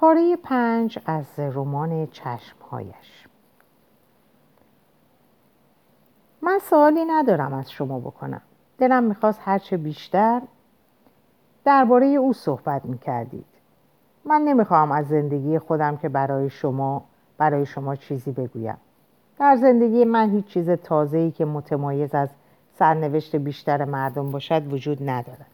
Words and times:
پاره 0.00 0.36
پنج 0.36 0.98
از 1.06 1.24
رمان 1.38 2.06
چشمهایش. 2.06 3.28
من 6.42 6.58
سوالی 6.58 7.04
ندارم 7.04 7.54
از 7.54 7.70
شما 7.70 8.00
بکنم. 8.00 8.40
دلم 8.78 9.04
می‌خواست 9.04 9.40
هرچه 9.44 9.76
بیشتر 9.76 10.42
درباره 11.64 12.06
او 12.06 12.32
صحبت 12.32 12.84
می‌کردید. 12.84 13.46
من 14.24 14.40
نمی‌خواهم 14.40 14.92
از 14.92 15.08
زندگی 15.08 15.58
خودم 15.58 15.96
که 15.96 16.08
برای 16.08 16.50
شما 16.50 17.04
برای 17.38 17.66
شما 17.66 17.96
چیزی 17.96 18.32
بگویم. 18.32 18.78
در 19.38 19.56
زندگی 19.56 20.04
من 20.04 20.30
هیچ 20.30 20.46
چیز 20.46 20.70
تازه‌ای 20.70 21.30
که 21.30 21.44
متمایز 21.44 22.14
از 22.14 22.28
سرنوشت 22.78 23.36
بیشتر 23.36 23.84
مردم 23.84 24.30
باشد 24.30 24.72
وجود 24.72 25.10
ندارد. 25.10 25.46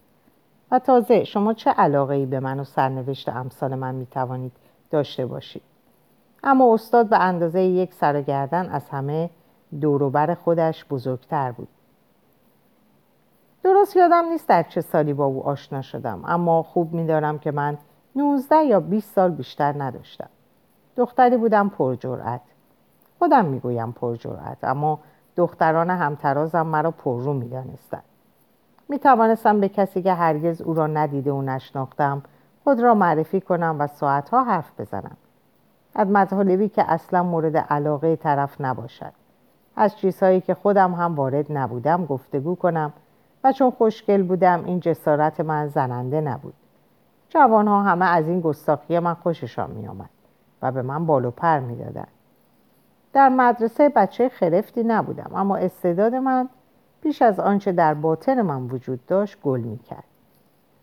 و 0.71 0.79
تازه 0.79 1.23
شما 1.23 1.53
چه 1.53 1.71
علاقه 1.71 2.15
ای 2.15 2.25
به 2.25 2.39
من 2.39 2.59
و 2.59 2.63
سرنوشت 2.63 3.29
امثال 3.29 3.75
من 3.75 3.95
می 3.95 4.05
توانید 4.05 4.51
داشته 4.91 5.25
باشید؟ 5.25 5.61
اما 6.43 6.73
استاد 6.73 7.09
به 7.09 7.19
اندازه 7.19 7.61
یک 7.61 7.93
سرگردن 7.93 8.69
از 8.69 8.89
همه 8.89 9.29
دوروبر 9.81 10.33
خودش 10.33 10.85
بزرگتر 10.85 11.51
بود. 11.51 11.67
درست 13.63 13.95
یادم 13.95 14.25
نیست 14.25 14.49
در 14.49 14.63
چه 14.63 14.81
سالی 14.81 15.13
با 15.13 15.25
او 15.25 15.43
آشنا 15.43 15.81
شدم 15.81 16.23
اما 16.25 16.63
خوب 16.63 16.93
میدارم 16.93 17.39
که 17.39 17.51
من 17.51 17.77
19 18.15 18.55
یا 18.63 18.79
20 18.79 19.13
سال 19.13 19.31
بیشتر 19.31 19.83
نداشتم. 19.83 20.29
دختری 20.95 21.37
بودم 21.37 21.69
پرجرأت 21.69 22.41
خودم 23.19 23.45
می‌گویم 23.45 23.91
پرجرأت 23.91 24.63
اما 24.63 24.99
دختران 25.35 25.89
همترازم 25.89 26.67
مرا 26.67 26.91
پررو 26.91 27.33
می‌دانستند. 27.33 28.03
می 28.89 28.99
توانستم 28.99 29.59
به 29.59 29.69
کسی 29.69 30.01
که 30.01 30.13
هرگز 30.13 30.61
او 30.61 30.73
را 30.73 30.87
ندیده 30.87 31.31
و 31.31 31.41
نشناختم 31.41 32.23
خود 32.63 32.79
را 32.79 32.93
معرفی 32.93 33.41
کنم 33.41 33.75
و 33.79 33.87
ساعتها 33.87 34.43
حرف 34.43 34.79
بزنم. 34.79 35.17
از 35.95 36.07
مطالبی 36.07 36.69
که 36.69 36.91
اصلا 36.91 37.23
مورد 37.23 37.57
علاقه 37.57 38.15
طرف 38.15 38.61
نباشد. 38.61 39.11
از 39.75 39.97
چیزهایی 39.97 40.41
که 40.41 40.53
خودم 40.53 40.93
هم 40.93 41.15
وارد 41.15 41.45
نبودم 41.49 42.05
گفتگو 42.05 42.55
کنم 42.55 42.93
و 43.43 43.51
چون 43.51 43.71
خوشگل 43.71 44.23
بودم 44.23 44.63
این 44.65 44.79
جسارت 44.79 45.39
من 45.39 45.67
زننده 45.67 46.21
نبود. 46.21 46.53
جوانها 47.29 47.83
همه 47.83 48.05
از 48.05 48.27
این 48.27 48.41
گستاخی 48.41 48.99
من 48.99 49.13
خوششان 49.13 49.71
می 49.71 49.87
آمد 49.87 50.09
و 50.61 50.71
به 50.71 50.81
من 50.81 51.05
بال 51.05 51.25
و 51.25 51.31
پر 51.31 51.59
می. 51.59 51.77
در 53.13 53.29
مدرسه 53.29 53.89
بچه 53.89 54.29
خرفتی 54.29 54.83
نبودم 54.83 55.31
اما 55.35 55.57
استعداد 55.57 56.15
من 56.15 56.49
بیش 57.01 57.21
از 57.21 57.39
آنچه 57.39 57.71
در 57.71 57.93
باطن 57.93 58.41
من 58.41 58.63
وجود 58.63 59.05
داشت 59.05 59.41
گل 59.41 59.59
می 59.59 59.77
کرد. 59.77 60.03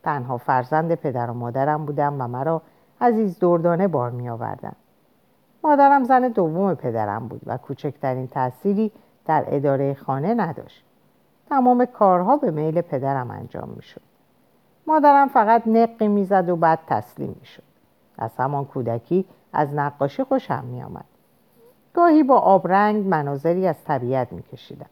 تنها 0.03 0.37
فرزند 0.37 0.95
پدر 0.95 1.31
و 1.31 1.35
مادرم 1.35 1.87
بودم 1.87 2.21
و 2.21 2.29
مرا 2.29 2.63
عزیز 3.01 3.39
دردانه 3.39 3.89
بار 3.89 4.11
می 4.11 4.29
آوردن. 4.29 4.73
مادرم 5.65 6.05
زن 6.05 6.29
دوم 6.29 6.75
پدرم 6.75 7.29
بود 7.29 7.41
و 7.47 7.57
کوچکترین 7.57 8.27
تأثیری 8.27 8.93
در 9.25 9.45
اداره 9.49 9.95
خانه 9.95 10.35
نداشت. 10.35 10.85
تمام 11.49 11.85
کارها 11.85 12.37
به 12.37 12.51
میل 12.51 12.81
پدرم 12.81 13.31
انجام 13.31 13.69
می 13.77 13.83
شد. 13.83 14.01
مادرم 14.87 15.29
فقط 15.29 15.63
نقی 15.67 16.09
می‌زد 16.09 16.49
و 16.49 16.57
بعد 16.57 16.79
تسلیم 16.87 17.37
می 17.41 17.47
شد. 17.47 17.63
از 18.19 18.31
همان 18.37 18.65
کودکی 18.65 19.25
از 19.53 19.75
نقاشی 19.75 20.25
خوشم 20.25 20.65
می 20.65 20.83
آمد. 20.83 21.05
گاهی 21.95 22.23
با 22.23 22.39
آبرنگ 22.39 23.07
مناظری 23.07 23.67
از 23.67 23.85
طبیعت 23.85 24.33
می 24.33 24.43
کشیدم. 24.43 24.87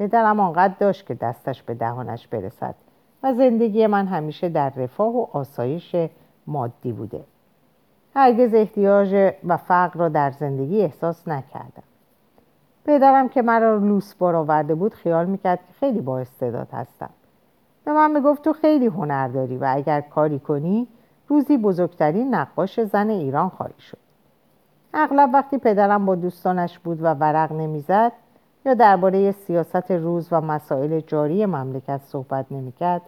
پدرم 0.00 0.40
آنقدر 0.40 0.74
داشت 0.78 1.06
که 1.06 1.14
دستش 1.14 1.62
به 1.62 1.74
دهانش 1.74 2.26
برسد 2.26 2.74
و 3.22 3.32
زندگی 3.32 3.86
من 3.86 4.06
همیشه 4.06 4.48
در 4.48 4.70
رفاه 4.70 5.16
و 5.16 5.26
آسایش 5.32 5.96
مادی 6.46 6.92
بوده. 6.92 7.24
هرگز 8.14 8.54
احتیاج 8.54 9.32
و 9.46 9.56
فقر 9.56 9.98
را 9.98 10.08
در 10.08 10.30
زندگی 10.30 10.82
احساس 10.82 11.28
نکردم. 11.28 11.82
پدرم 12.84 13.28
که 13.28 13.42
مرا 13.42 13.76
لوس 13.76 14.14
بار 14.14 14.36
آورده 14.36 14.74
بود 14.74 14.94
خیال 14.94 15.26
می‌کرد 15.26 15.58
که 15.58 15.72
خیلی 15.80 16.00
با 16.00 16.18
استعداد 16.18 16.68
هستم. 16.72 17.10
به 17.84 17.92
من 17.92 18.10
می‌گفت 18.10 18.42
تو 18.42 18.52
خیلی 18.52 18.86
هنر 18.86 19.28
داری 19.28 19.56
و 19.56 19.66
اگر 19.68 20.00
کاری 20.00 20.38
کنی 20.38 20.88
روزی 21.28 21.58
بزرگترین 21.58 22.34
نقاش 22.34 22.80
زن 22.80 23.10
ایران 23.10 23.48
خواهی 23.48 23.80
شد. 23.80 23.98
اغلب 24.94 25.30
وقتی 25.32 25.58
پدرم 25.58 26.06
با 26.06 26.14
دوستانش 26.14 26.78
بود 26.78 27.02
و 27.02 27.06
ورق 27.06 27.52
نمی‌زد 27.52 28.12
یا 28.66 28.74
درباره 28.74 29.32
سیاست 29.32 29.90
روز 29.90 30.28
و 30.32 30.40
مسائل 30.40 31.00
جاری 31.00 31.46
مملکت 31.46 32.00
صحبت 32.04 32.46
نمی‌کرد. 32.50 33.02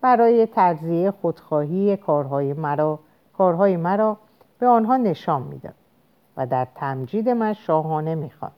برای 0.00 0.48
تجزیه 0.54 1.10
خودخواهی 1.10 1.96
کارهای 1.96 2.52
مرا 2.52 2.98
کارهای 3.38 3.76
مرا 3.76 4.16
به 4.58 4.66
آنها 4.66 4.96
نشان 4.96 5.42
می‌داد 5.42 5.74
و 6.36 6.46
در 6.46 6.66
تمجید 6.74 7.28
من 7.28 7.52
شاهانه 7.52 8.14
می‌خواد 8.14 8.52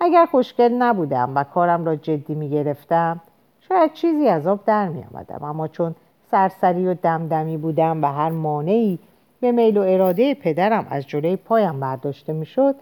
اگر 0.00 0.26
خوشگل 0.26 0.72
نبودم 0.72 1.32
و 1.34 1.44
کارم 1.44 1.84
را 1.84 1.96
جدی 1.96 2.34
می‌گرفتم 2.34 3.20
شاید 3.60 3.92
چیزی 3.92 4.28
از 4.28 4.46
آب 4.46 4.64
در 4.64 4.88
می 4.88 5.04
آمدم 5.14 5.44
اما 5.44 5.68
چون 5.68 5.94
سرسری 6.30 6.86
و 6.86 6.94
دمدمی 6.94 7.56
بودم 7.56 8.02
و 8.02 8.06
هر 8.06 8.30
مانعی 8.30 8.98
به 9.40 9.52
میل 9.52 9.78
و 9.78 9.80
اراده 9.80 10.34
پدرم 10.34 10.86
از 10.90 11.06
جلوی 11.06 11.36
پایم 11.36 11.80
برداشته 11.80 12.32
می‌شد 12.32 12.74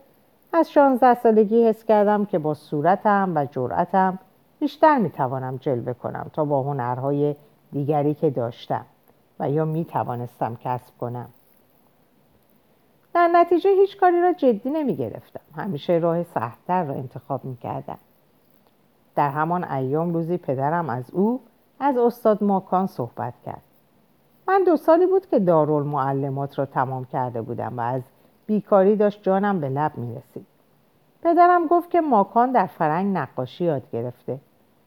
از 0.57 0.71
شانزده 0.71 1.15
سالگی 1.15 1.69
حس 1.69 1.85
کردم 1.85 2.25
که 2.25 2.39
با 2.39 2.55
صورتم 2.55 3.33
و 3.35 3.47
جرأتم 3.47 4.19
بیشتر 4.61 4.99
می‌توانم 4.99 5.57
جلوه 5.57 5.93
کنم 5.93 6.31
تا 6.33 6.45
با 6.45 6.63
هنرهای 6.63 7.37
دیگری 7.73 8.15
که 8.15 8.31
داشتم 8.31 8.85
و 9.41 9.51
یا 9.51 9.65
می‌توانستم 9.65 10.57
کسب 10.65 10.99
کنم 11.01 11.29
در 13.15 13.29
نتیجه 13.29 13.71
هیچ 13.71 13.97
کاری 13.97 14.21
را 14.21 14.33
جدی 14.33 14.71
نمی 14.71 14.97
گرفتم. 14.97 15.41
همیشه 15.57 15.93
راه 15.93 16.23
سختتر 16.23 16.85
را 16.85 16.95
انتخاب 16.95 17.45
می 17.45 17.57
کردم. 17.57 17.99
در 19.15 19.31
همان 19.31 19.65
ایام 19.65 20.15
روزی 20.15 20.37
پدرم 20.37 20.91
از 20.91 21.11
او 21.11 21.41
از 21.81 21.97
استاد 21.97 22.45
ماکان 22.45 22.87
صحبت 22.87 23.35
کرد. 23.47 23.63
من 24.49 24.63
دو 24.67 24.77
سالی 24.77 25.07
بود 25.07 25.27
که 25.27 25.39
دارالمعلمات 25.39 26.59
را 26.59 26.67
تمام 26.67 27.05
کرده 27.05 27.43
بودم 27.43 27.73
و 27.77 27.81
از 27.81 28.03
بیکاری 28.47 28.97
داشت 28.97 29.23
جانم 29.23 29.61
به 29.61 29.69
لب 29.69 29.99
می 29.99 30.15
رسید. 30.15 30.47
پدرم 31.23 31.67
گفت 31.67 31.91
که 31.91 32.01
ماکان 32.01 32.53
در 32.53 32.67
فرنگ 32.67 33.17
نقاشی 33.17 33.65
یاد 33.65 33.91
گرفته 33.91 34.39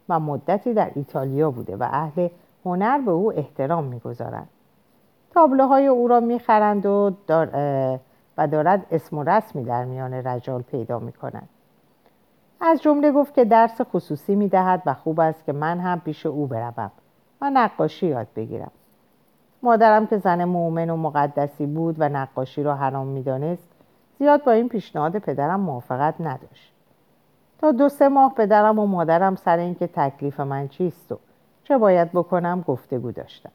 و 0.10 0.20
مدتی 0.20 0.74
در 0.74 0.92
ایتالیا 0.96 1.52
بوده 1.52 1.76
و 1.76 1.84
اهل 1.92 2.28
هنر 2.66 2.98
به 2.98 3.12
او 3.12 3.34
احترام 3.34 3.84
می‌گذارند. 3.84 4.50
تابلوهای 5.34 5.88
او 5.88 6.08
را 6.08 6.20
می‌خرند 6.20 6.86
و, 6.86 7.12
دار 7.28 7.50
و 8.38 8.48
دارد 8.48 8.86
اسم 8.92 9.18
و 9.18 9.24
رسمی 9.24 9.64
در 9.64 9.86
میان 9.86 10.14
رجال 10.14 10.62
پیدا 10.62 11.00
می 11.00 11.12
کند. 11.12 11.50
از 12.62 12.82
جمله 12.82 13.12
گفت 13.12 13.34
که 13.34 13.46
درس 13.46 13.82
خصوصی 13.82 14.36
می 14.36 14.48
دهد 14.48 14.84
و 14.86 14.94
خوب 14.94 15.20
است 15.20 15.46
که 15.46 15.54
من 15.54 15.80
هم 15.80 16.00
پیش 16.00 16.26
او 16.26 16.48
بروم 16.48 16.92
و 17.42 17.50
نقاشی 17.50 18.08
یاد 18.08 18.28
بگیرم. 18.36 18.72
مادرم 19.64 20.08
که 20.08 20.18
زن 20.18 20.46
مؤمن 20.46 20.90
و 20.90 20.98
مقدسی 20.98 21.66
بود 21.66 21.96
و 22.00 22.10
نقاشی 22.10 22.64
را 22.64 22.76
حرام 22.76 23.08
می‌دانست 23.08 23.68
زیاد 24.20 24.44
با 24.44 24.52
این 24.52 24.70
پیشنهاد 24.70 25.20
پدرم 25.20 25.60
موافقت 25.60 26.16
نداشت. 26.20 26.74
تا 27.58 27.72
دو 27.72 27.90
سه 27.90 28.10
ماه 28.10 28.34
پدرم 28.34 28.80
و 28.80 28.86
مادرم 28.86 29.36
سر 29.36 29.58
اینکه 29.58 29.88
تکلیف 29.88 30.40
من 30.40 30.68
چیست 30.68 31.12
و 31.12 31.18
چه 31.64 31.78
باید 31.78 32.12
بکنم 32.12 32.64
گفتگو 32.68 33.12
داشتم. 33.12 33.52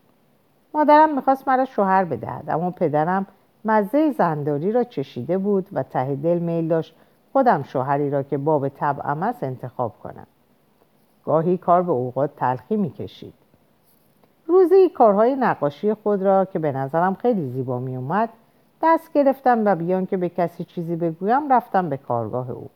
مادرم 0.74 1.14
می‌خواست 1.14 1.48
مرا 1.48 1.64
شوهر 1.64 2.04
بدهد 2.04 2.50
اما 2.50 2.70
پدرم 2.70 3.26
مزه 3.64 4.12
زنداری 4.12 4.72
را 4.72 4.84
چشیده 4.84 5.38
بود 5.38 5.68
و 5.72 5.82
ته 5.82 6.16
دل 6.16 6.38
میل 6.38 6.68
داشت 6.68 6.96
خودم 7.32 7.62
شوهری 7.62 8.10
را 8.10 8.22
که 8.22 8.38
باب 8.38 8.68
طبعم 8.68 9.22
است 9.22 9.44
انتخاب 9.44 9.92
کنم. 10.02 10.26
گاهی 11.24 11.56
کار 11.56 11.82
به 11.82 11.92
اوقات 11.92 12.36
تلخی 12.36 12.76
می‌کشید. 12.76 13.34
روزی 14.46 14.88
کارهای 14.88 15.36
نقاشی 15.36 15.94
خود 15.94 16.22
را 16.22 16.44
که 16.44 16.58
به 16.58 16.72
نظرم 16.72 17.14
خیلی 17.14 17.48
زیبا 17.48 17.78
می 17.78 17.96
اومد 17.96 18.28
دست 18.82 19.12
گرفتم 19.12 19.62
و 19.64 19.76
بیان 19.76 20.06
که 20.06 20.16
به 20.16 20.28
کسی 20.28 20.64
چیزی 20.64 20.96
بگویم 20.96 21.52
رفتم 21.52 21.88
به 21.88 21.96
کارگاه 21.96 22.50
او. 22.50 22.70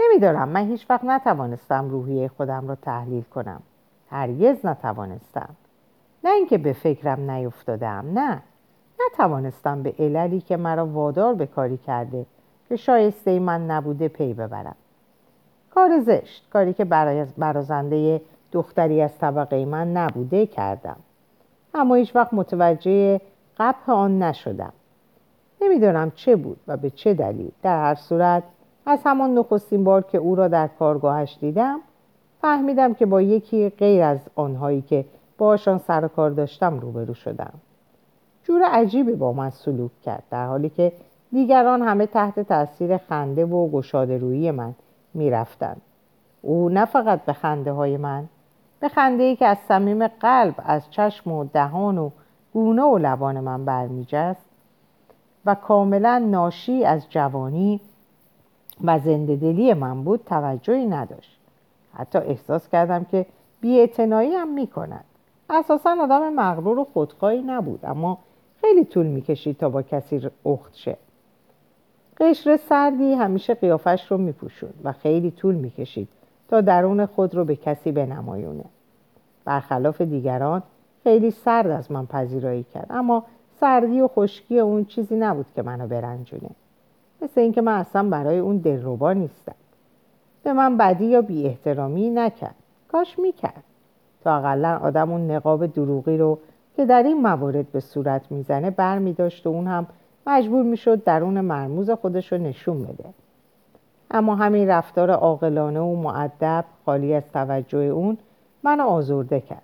نمیدارم 0.00 0.48
من 0.48 0.68
هیچ 0.68 0.86
وقت 0.90 1.04
نتوانستم 1.04 1.90
روحیه 1.90 2.28
خودم 2.28 2.68
را 2.68 2.74
تحلیل 2.74 3.22
کنم. 3.22 3.62
هرگز 4.10 4.66
نتوانستم. 4.66 5.48
نه 6.24 6.30
اینکه 6.30 6.58
به 6.58 6.72
فکرم 6.72 7.30
نیفتادم 7.30 8.04
نه. 8.14 8.42
نتوانستم 9.06 9.82
به 9.82 9.94
عللی 9.98 10.40
که 10.40 10.56
مرا 10.56 10.86
وادار 10.86 11.34
به 11.34 11.46
کاری 11.46 11.76
کرده 11.76 12.26
که 12.68 12.76
شایسته 12.76 13.40
من 13.40 13.66
نبوده 13.66 14.08
پی 14.08 14.34
ببرم. 14.34 14.76
کار 15.74 16.00
زشت 16.00 16.50
کاری 16.52 16.72
که 16.72 16.84
برازنده 17.38 18.20
دختری 18.52 19.02
از 19.02 19.18
طبقه 19.18 19.64
من 19.64 19.92
نبوده 19.92 20.46
کردم. 20.46 20.96
اما 21.74 21.94
هیچ 21.94 22.16
وقت 22.16 22.34
متوجه 22.34 23.20
قبح 23.58 23.90
آن 23.90 24.22
نشدم. 24.22 24.72
نمی‌دانم 25.62 26.12
چه 26.14 26.36
بود 26.36 26.56
و 26.68 26.76
به 26.76 26.90
چه 26.90 27.14
دلیل. 27.14 27.50
در 27.62 27.82
هر 27.82 27.94
صورت 27.94 28.42
از 28.86 29.00
همان 29.04 29.34
نخستین 29.34 29.84
بار 29.84 30.02
که 30.02 30.18
او 30.18 30.34
را 30.34 30.48
در 30.48 30.66
کارگاهش 30.66 31.38
دیدم 31.40 31.80
فهمیدم 32.40 32.94
که 32.94 33.06
با 33.06 33.22
یکی 33.22 33.68
غیر 33.68 34.02
از 34.02 34.18
آنهایی 34.34 34.82
که 34.82 35.04
باشان 35.38 35.78
سر 35.78 36.08
کار 36.08 36.30
داشتم 36.30 36.78
روبرو 36.78 37.14
شدم. 37.14 37.52
جور 38.44 38.62
عجیبی 38.62 39.12
با 39.12 39.32
من 39.32 39.50
سلوک 39.50 39.90
کرد 40.02 40.22
در 40.30 40.46
حالی 40.46 40.68
که 40.68 40.92
دیگران 41.32 41.82
همه 41.82 42.06
تحت 42.06 42.40
تاثیر 42.40 42.96
خنده 42.96 43.44
و 43.44 43.70
گشاده 43.70 44.18
روی 44.18 44.50
من 44.50 44.74
می‌رفتند. 45.14 45.80
او 46.42 46.68
نه 46.68 46.84
فقط 46.84 47.24
به 47.24 47.32
خنده 47.32 47.72
های 47.72 47.96
من 47.96 48.28
به 48.82 48.88
خنده 48.88 49.36
که 49.36 49.46
از 49.46 49.58
صمیم 49.58 50.06
قلب 50.06 50.54
از 50.58 50.90
چشم 50.90 51.32
و 51.32 51.44
دهان 51.44 51.98
و 51.98 52.10
گونه 52.52 52.82
و 52.82 52.98
لبان 52.98 53.40
من 53.40 53.64
برمیجست 53.64 54.46
و 55.46 55.54
کاملا 55.54 56.18
ناشی 56.18 56.84
از 56.84 57.06
جوانی 57.10 57.80
و 58.84 58.98
زنده 58.98 59.36
دلی 59.36 59.74
من 59.74 60.04
بود 60.04 60.24
توجهی 60.26 60.86
نداشت. 60.86 61.40
حتی 61.94 62.18
احساس 62.18 62.68
کردم 62.68 63.04
که 63.04 63.26
بیاعتنایی 63.60 64.34
هم 64.34 64.54
می 64.54 64.66
کند 64.66 65.04
اساسا 65.50 65.96
آدم 66.00 66.32
مغرور 66.32 66.78
و 66.78 66.84
خودخواهی 66.84 67.42
نبود 67.42 67.80
اما 67.84 68.18
خیلی 68.60 68.84
طول 68.84 69.06
می‌کشید 69.06 69.56
تا 69.58 69.68
با 69.68 69.82
کسی 69.82 70.30
اخت 70.46 70.74
شه. 70.74 70.96
قشر 72.20 72.56
سردی 72.56 73.12
همیشه 73.12 73.54
قیافش 73.54 74.10
رو 74.10 74.18
میپوشود 74.18 74.74
و 74.84 74.92
خیلی 74.92 75.30
طول 75.30 75.54
می‌کشید 75.54 76.08
تا 76.52 76.60
درون 76.60 77.06
خود 77.06 77.34
رو 77.34 77.44
به 77.44 77.56
کسی 77.56 77.92
بنمایونه. 77.92 78.64
برخلاف 79.44 80.00
دیگران 80.00 80.62
خیلی 81.02 81.30
سرد 81.30 81.70
از 81.70 81.92
من 81.92 82.06
پذیرایی 82.06 82.62
کرد 82.62 82.86
اما 82.90 83.24
سردی 83.60 84.00
و 84.00 84.08
خشکی 84.08 84.58
اون 84.58 84.84
چیزی 84.84 85.16
نبود 85.16 85.46
که 85.54 85.62
منو 85.62 85.86
برنجونه. 85.86 86.50
مثل 87.22 87.40
اینکه 87.40 87.60
من 87.60 87.72
اصلا 87.72 88.08
برای 88.08 88.38
اون 88.38 88.56
دلربا 88.56 89.12
نیستم. 89.12 89.54
به 90.42 90.52
من 90.52 90.76
بدی 90.76 91.04
یا 91.04 91.22
بی 91.22 91.46
احترامی 91.46 92.10
نکرد. 92.10 92.54
کاش 92.88 93.18
می‌کرد. 93.18 93.64
تا 94.24 94.36
اقلا 94.36 94.78
آدم 94.82 95.12
اون 95.12 95.30
نقاب 95.30 95.66
دروغی 95.66 96.18
رو 96.18 96.38
که 96.76 96.86
در 96.86 97.02
این 97.02 97.20
موارد 97.20 97.72
به 97.72 97.80
صورت 97.80 98.32
می‌زنه 98.32 98.70
بر 98.70 98.98
می 98.98 99.16
و 99.44 99.48
اون 99.48 99.66
هم 99.66 99.86
مجبور 100.26 100.62
می‌شد 100.64 101.04
درون 101.04 101.40
مرموز 101.40 101.90
خودش 101.90 102.32
رو 102.32 102.38
نشون 102.38 102.82
بده. 102.82 103.04
اما 104.12 104.34
همین 104.34 104.68
رفتار 104.68 105.10
عاقلانه 105.10 105.80
و 105.80 105.96
معدب 105.96 106.64
خالی 106.86 107.14
از 107.14 107.22
توجه 107.32 107.78
اون 107.78 108.18
منو 108.62 108.84
آزرده 108.84 109.40
کرد. 109.40 109.62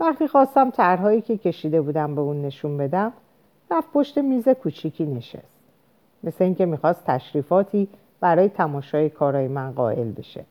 وقتی 0.00 0.28
خواستم 0.28 0.70
طرحهایی 0.70 1.20
که 1.20 1.36
کشیده 1.36 1.80
بودم 1.80 2.14
به 2.14 2.20
اون 2.20 2.42
نشون 2.42 2.76
بدم 2.76 3.12
رفت 3.70 3.92
پشت 3.92 4.18
میز 4.18 4.48
کوچیکی 4.48 5.06
نشست. 5.06 5.60
مثل 6.24 6.44
اینکه 6.44 6.66
می‌خواست 6.66 7.04
تشریفاتی 7.06 7.88
برای 8.20 8.48
تماشای 8.48 9.08
کارهای 9.10 9.48
من 9.48 9.72
قائل 9.72 10.12
بشه 10.12 10.44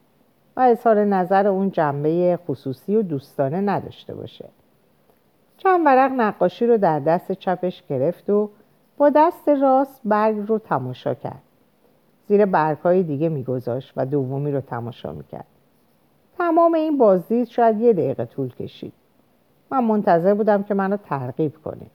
و 0.55 0.59
اظهار 0.59 1.05
نظر 1.05 1.47
اون 1.47 1.71
جنبه 1.71 2.39
خصوصی 2.47 2.95
و 2.95 3.01
دوستانه 3.01 3.61
نداشته 3.61 4.15
باشه. 4.15 4.45
چند 5.57 5.85
ورق 5.85 6.11
نقاشی 6.11 6.67
رو 6.67 6.77
در 6.77 6.99
دست 6.99 7.31
چپش 7.31 7.83
گرفت 7.89 8.29
و 8.29 8.49
با 8.97 9.09
دست 9.09 9.49
راست 9.49 10.01
برگ 10.05 10.47
رو 10.47 10.57
تماشا 10.57 11.13
کرد. 11.13 11.41
زیر 12.29 12.45
برگهای 12.45 13.03
دیگه 13.03 13.29
میگذاشت 13.29 13.93
و 13.95 14.05
دومی 14.05 14.51
رو 14.51 14.61
تماشا 14.61 15.11
می‌کرد. 15.11 15.45
تمام 16.37 16.73
این 16.73 16.97
بازدید 16.97 17.47
شاید 17.47 17.81
یه 17.81 17.93
دقیقه 17.93 18.25
طول 18.25 18.49
کشید. 18.49 18.93
من 19.71 19.83
منتظر 19.83 20.33
بودم 20.33 20.63
که 20.63 20.73
منو 20.73 20.97
ترغیب 20.97 21.53
کنه. 21.65 21.85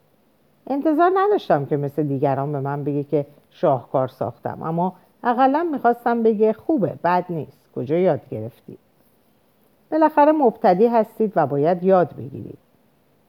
انتظار 0.67 1.11
نداشتم 1.15 1.67
که 1.67 1.77
مثل 1.77 2.03
دیگران 2.03 2.53
به 2.53 2.61
من 2.61 2.85
بگه 2.85 3.05
که 3.05 3.27
شاهکار 3.51 4.09
ساختم 4.09 4.63
اما 4.63 4.93
اقلا 5.25 5.69
می‌خواستم 5.73 6.23
بگه 6.23 6.53
خوبه 6.53 6.95
بد 7.05 7.25
نیست. 7.29 7.59
کجا 7.75 7.97
یاد 7.97 8.29
گرفتی؟ 8.31 8.79
بالاخره 9.91 10.33
مبتدی 10.33 10.87
هستید 10.87 11.33
و 11.37 11.47
باید 11.47 11.83
یاد 11.83 12.17
بگیرید. 12.17 12.59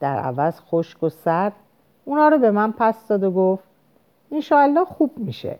در 0.00 0.18
عوض 0.18 0.60
خشک 0.60 1.02
و 1.02 1.08
سرد 1.08 1.52
اونا 2.04 2.28
رو 2.28 2.38
به 2.38 2.50
من 2.50 2.72
پس 2.72 3.08
داد 3.08 3.24
و 3.24 3.30
گفت 3.30 3.64
انشاءالله 4.32 4.84
خوب 4.84 5.10
میشه. 5.16 5.58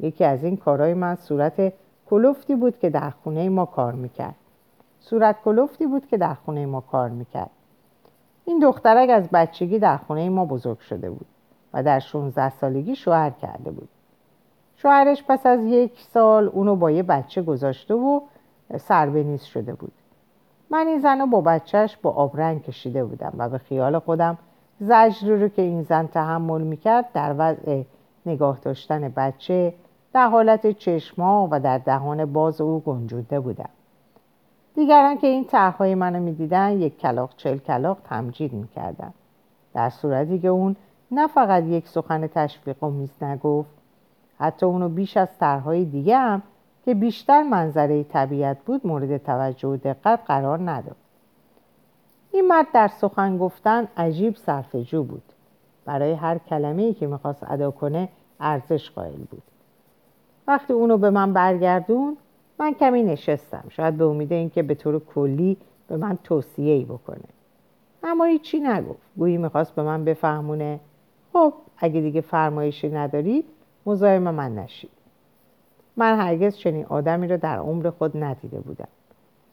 یکی 0.00 0.24
از 0.24 0.44
این 0.44 0.56
کارهای 0.56 0.94
من 0.94 1.14
صورت 1.14 1.72
کلوفتی 2.10 2.54
بود 2.54 2.78
که 2.78 2.90
در 2.90 3.10
خونه 3.10 3.48
ما 3.48 3.64
کار 3.64 3.92
می‌کرد. 3.92 4.34
صورت 5.00 5.36
کلوفتی 5.44 5.86
بود 5.86 6.06
که 6.06 6.16
در 6.16 6.34
خونه 6.34 6.66
ما 6.66 6.80
کار 6.80 7.08
می‌کرد. 7.08 7.50
این 8.44 8.58
دخترک 8.58 9.10
از 9.10 9.28
بچگی 9.32 9.78
در 9.78 9.96
خونه 9.96 10.28
ما 10.28 10.44
بزرگ 10.44 10.78
شده 10.78 11.10
بود 11.10 11.26
و 11.74 11.82
در 11.82 11.98
16 11.98 12.50
سالگی 12.50 12.96
شوهر 12.96 13.30
کرده 13.30 13.70
بود. 13.70 13.88
شوهرش 14.76 15.24
پس 15.28 15.46
از 15.46 15.60
یک 15.64 16.00
سال 16.00 16.48
اونو 16.48 16.76
با 16.76 16.90
یه 16.90 17.02
بچه 17.02 17.42
گذاشته 17.42 17.94
و 17.94 18.20
سربنیز 18.76 19.42
شده 19.42 19.74
بود. 19.74 19.92
من 20.70 20.86
این 20.86 20.98
زن 20.98 21.20
رو 21.20 21.26
با 21.26 21.40
بچهش 21.40 21.96
با 21.96 22.10
آبرنگ 22.10 22.62
کشیده 22.62 23.04
بودم 23.04 23.32
و 23.38 23.48
به 23.48 23.58
خیال 23.58 23.98
خودم 23.98 24.38
زجری 24.80 25.40
رو 25.40 25.48
که 25.48 25.62
این 25.62 25.82
زن 25.82 26.06
تحمل 26.06 26.60
می‌کرد 26.60 27.12
در 27.12 27.34
وضع 27.38 27.82
نگاه 28.26 28.58
داشتن 28.62 29.08
بچه 29.08 29.74
در 30.12 30.28
حالت 30.28 30.70
چشما 30.70 31.48
و 31.50 31.60
در 31.60 31.78
دهان 31.78 32.32
باز 32.32 32.60
او 32.60 32.80
گنجوده 32.80 33.40
بودم. 33.40 33.68
دیگران 34.74 35.18
که 35.18 35.26
این 35.26 35.44
طرحهای 35.44 35.94
منو 35.94 36.20
می‌دیدن 36.20 36.72
یک 36.72 36.98
کلاق 36.98 37.30
چل 37.36 37.58
کلاق 37.58 37.98
تمجید 38.04 38.52
می‌کردن. 38.52 39.12
در 39.74 39.90
صورتی 39.90 40.38
که 40.38 40.48
اون 40.48 40.76
نه 41.10 41.26
فقط 41.26 41.64
یک 41.64 41.88
سخن 41.88 42.26
تشویق 42.26 42.84
و 42.84 42.90
میز 42.90 43.22
نگفت 43.22 43.70
حتی 44.38 44.66
اونو 44.66 44.88
بیش 44.88 45.16
از 45.16 45.28
طرحهای 45.40 45.84
دیگه 45.84 46.18
هم 46.18 46.42
که 46.84 46.94
بیشتر 46.94 47.42
منظره 47.42 48.04
طبیعت 48.04 48.58
بود 48.58 48.86
مورد 48.86 49.16
توجه 49.16 49.68
و 49.68 49.76
دقت 49.76 50.20
قرار 50.26 50.70
نداد. 50.70 50.96
این 52.32 52.46
مرد 52.46 52.66
در 52.74 52.88
سخن 52.88 53.38
گفتن 53.38 53.88
عجیب 53.96 54.36
صرفجو 54.36 55.02
بود. 55.02 55.22
برای 55.84 56.12
هر 56.12 56.38
کلمه 56.38 56.82
ای 56.82 56.94
که 56.94 57.06
می‌خواست 57.06 57.50
ادا 57.50 57.70
کنه 57.70 58.08
ارزش 58.40 58.90
قائل 58.90 59.24
بود. 59.30 59.42
وقتی 60.48 60.72
اونو 60.72 60.98
به 60.98 61.10
من 61.10 61.32
برگردون 61.32 62.16
من 62.58 62.74
کمی 62.74 63.02
نشستم. 63.02 63.64
شاید 63.68 63.96
به 63.96 64.04
امید 64.04 64.32
اینکه 64.32 64.62
به 64.62 64.74
طور 64.74 64.98
کلی 64.98 65.56
به 65.88 65.96
من 65.96 66.18
توصیه 66.24 66.74
ای 66.74 66.84
بکنه. 66.84 67.24
اما 68.02 68.24
هیچی 68.24 68.60
نگفت. 68.60 69.00
گویی 69.16 69.38
می‌خواست 69.38 69.74
به 69.74 69.82
من 69.82 70.04
بفهمونه. 70.04 70.80
خب 71.32 71.52
اگه 71.78 72.00
دیگه 72.00 72.20
فرمایشی 72.20 72.88
ندارید 72.88 73.44
مزاحم 73.86 74.22
من 74.22 74.54
نشید 74.54 74.90
من 75.96 76.18
هرگز 76.18 76.56
چنین 76.56 76.86
آدمی 76.86 77.28
را 77.28 77.36
در 77.36 77.58
عمر 77.58 77.90
خود 77.90 78.24
ندیده 78.24 78.60
بودم. 78.60 78.88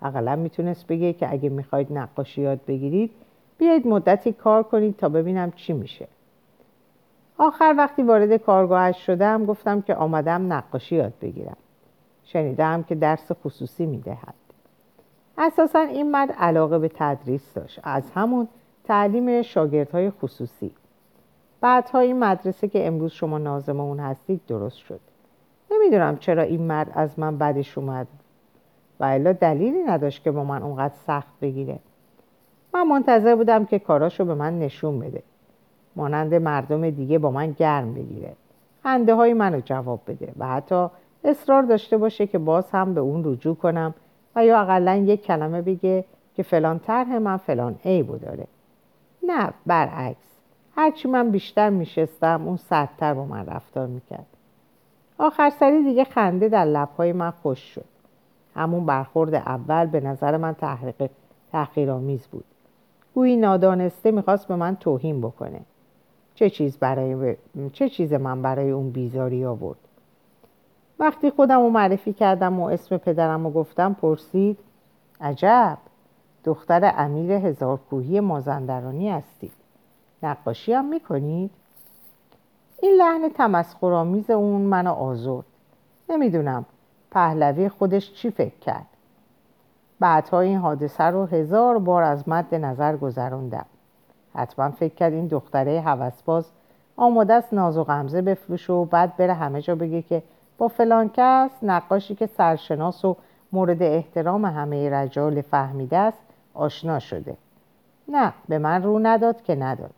اقلا 0.02 0.36
می‌تونست 0.36 0.88
بگه 0.88 1.14
که 1.14 1.32
اگه 1.32 1.50
می‌خواید 1.50 1.94
نقاشی 1.94 2.42
یاد 2.42 2.60
بگیرید 2.68 3.12
بیایید 3.58 3.88
مدتی 3.88 4.34
کار 4.34 4.64
کنید 4.64 4.98
تا 4.98 5.10
ببینم 5.10 5.52
چی 5.52 5.74
میشه. 5.74 6.08
آخر 7.38 7.76
وقتی 7.78 8.04
وارد 8.04 8.38
کارگاهش 8.38 9.06
شدم 9.06 9.46
گفتم 9.46 9.82
که 9.82 9.96
آمدم 9.96 10.54
نقاشی 10.54 10.96
یاد 10.96 11.14
بگیرم. 11.22 11.58
شنیدم 12.24 12.84
که 12.84 12.96
درس 12.96 13.32
خصوصی 13.32 13.86
می‌دهد. 13.86 14.34
اساسا 15.38 15.80
این 15.80 16.12
مرد 16.12 16.32
علاقه 16.32 16.80
به 16.80 16.92
تدریس 16.96 17.54
داشت. 17.54 17.80
از 17.84 18.12
همون 18.12 18.48
تعلیم 18.84 19.42
شاگردهای 19.42 20.10
خصوصی. 20.10 20.72
بعدها 21.62 22.00
این 22.00 22.20
مدرسه 22.20 22.68
که 22.68 22.88
امروز 22.88 23.12
شما 23.12 23.38
نازم 23.38 23.80
اون 23.80 24.00
هستید 24.00 24.42
درست 24.48 24.78
شد. 24.78 25.00
نمی‌دونم 25.72 26.18
چرا 26.18 26.44
این 26.44 26.62
مرد 26.62 26.92
از 26.94 27.20
من 27.20 27.38
بدش 27.38 27.78
اومد. 27.78 28.08
و 29.00 29.04
الا 29.04 29.34
دلیلی 29.34 29.84
نداشت 29.84 30.24
که 30.24 30.32
با 30.32 30.44
من 30.44 30.64
اونقدر 30.64 30.94
سخت 31.08 31.40
بگیره. 31.42 31.80
من 32.74 32.88
منتظر 32.88 33.36
بودم 33.36 33.66
که 33.66 33.80
کاراشو 33.80 34.26
به 34.26 34.36
من 34.36 34.60
نشون 34.60 35.00
بده. 35.00 35.24
مانند 35.96 36.34
مردم 36.34 36.90
دیگه 36.90 37.20
با 37.20 37.32
من 37.32 37.52
گرم 37.52 37.94
بگیره. 37.94 38.34
خنده 38.84 39.16
های 39.16 39.34
منو 39.34 39.60
جواب 39.60 40.00
بده 40.08 40.34
و 40.40 40.48
حتی 40.48 40.88
اصرار 41.24 41.62
داشته 41.64 41.98
باشه 41.98 42.28
که 42.28 42.38
باز 42.38 42.72
هم 42.72 42.94
به 42.94 43.02
اون 43.02 43.22
رجوع 43.26 43.56
کنم 43.56 43.94
و 44.36 44.46
یا 44.46 44.62
اقلا 44.62 44.96
یک 44.96 45.24
کلمه 45.24 45.62
بگه 45.62 46.06
که 46.36 46.44
فلان 46.44 46.80
طرح 46.80 47.18
من 47.18 47.38
فلان 47.38 47.76
عیبو 47.86 48.18
داره. 48.18 48.48
نه 49.24 49.50
برعکس. 49.66 50.40
هرچی 50.76 51.08
من 51.08 51.32
بیشتر 51.32 51.70
میشستم 51.70 52.42
اون 52.46 52.58
سردتر 52.58 53.14
با 53.14 53.26
من 53.26 53.46
رفتار 53.46 53.88
می‌کرد. 53.88 54.26
آخر 55.18 55.50
سری 55.50 55.84
دیگه 55.84 56.04
خنده 56.04 56.50
در 56.50 56.66
لبهای 56.66 57.14
من 57.14 57.32
خوش 57.32 57.60
شد. 57.60 57.86
همون 58.56 58.86
برخورد 58.86 59.36
اول 59.36 59.86
به 59.86 60.00
نظر 60.00 60.38
من 60.38 60.54
تحقیق 60.54 61.10
تحقیرآمیز 61.52 62.28
بود. 62.28 62.46
گویی 63.16 63.38
نادانسته 63.38 64.12
می‌خواست 64.12 64.48
به 64.48 64.56
من 64.56 64.76
توهین 64.76 65.22
بکنه. 65.22 65.62
چه 66.36 66.50
چیز, 66.50 66.78
برای 66.78 67.36
چه 67.74 67.90
چیز 67.90 68.14
من 68.14 68.42
برای 68.42 68.72
اون 68.72 68.90
بیزاری 68.90 69.46
آورد؟ 69.46 69.80
وقتی 71.00 71.30
خودم 71.30 71.60
رو 71.60 71.70
معرفی 71.70 72.14
کردم 72.14 72.60
و 72.60 72.64
اسم 72.66 72.98
پدرم 72.98 73.44
رو 73.44 73.52
گفتم 73.52 73.94
پرسید 73.94 74.60
عجب 75.22 75.78
دختر 76.44 76.94
امیر 76.98 77.32
هزارکوهی 77.32 78.20
مازندرانی 78.20 79.10
هستید 79.10 79.52
نقاشی 80.24 80.74
هم 80.74 80.86
می‌کنید؟ 80.86 81.52
این 82.82 82.96
لحن 82.98 83.30
تمسخرآمیز 83.30 84.30
اون 84.30 84.62
منو 84.62 84.92
آزرد. 84.92 85.46
نمی‌دونم 86.10 86.66
پهلوی 87.12 87.70
خودش 87.70 88.14
چی 88.14 88.32
فکر 88.32 88.60
کرد. 88.60 88.86
بعدها 90.00 90.40
این 90.40 90.58
حادثه 90.58 91.04
رو 91.04 91.26
هزار 91.26 91.80
بار 91.80 92.04
از 92.04 92.30
مد 92.30 92.56
نظر 92.56 92.98
گذروندم. 92.98 93.66
حتما 94.36 94.70
فکر 94.70 94.96
کرد 94.96 95.14
این 95.14 95.28
دختره 95.28 95.82
هوسباز 95.82 96.46
آماده 96.98 97.34
است 97.34 97.54
ناز 97.54 97.78
و 97.78 97.84
غمزه 97.84 98.22
بفروشه 98.22 98.74
و 98.74 98.86
بعد 98.86 99.18
بره 99.18 99.34
همه 99.34 99.62
جا 99.62 99.76
بگه 99.76 100.02
که 100.02 100.24
با 100.58 100.68
فلان 100.68 101.10
کس 101.14 101.50
نقاشی 101.62 102.16
که 102.16 102.26
سرشناس 102.26 103.06
و 103.06 103.16
مورد 103.52 103.84
احترام 103.84 104.46
همه 104.46 104.90
رجال 104.90 105.42
فهمیده 105.42 105.98
است 105.98 106.22
آشنا 106.54 107.00
شده. 107.00 107.38
نه 108.08 108.34
به 108.48 108.58
من 108.58 108.84
رو 108.84 109.00
نداد 109.04 109.42
که 109.42 109.56
نداد. 109.56 109.92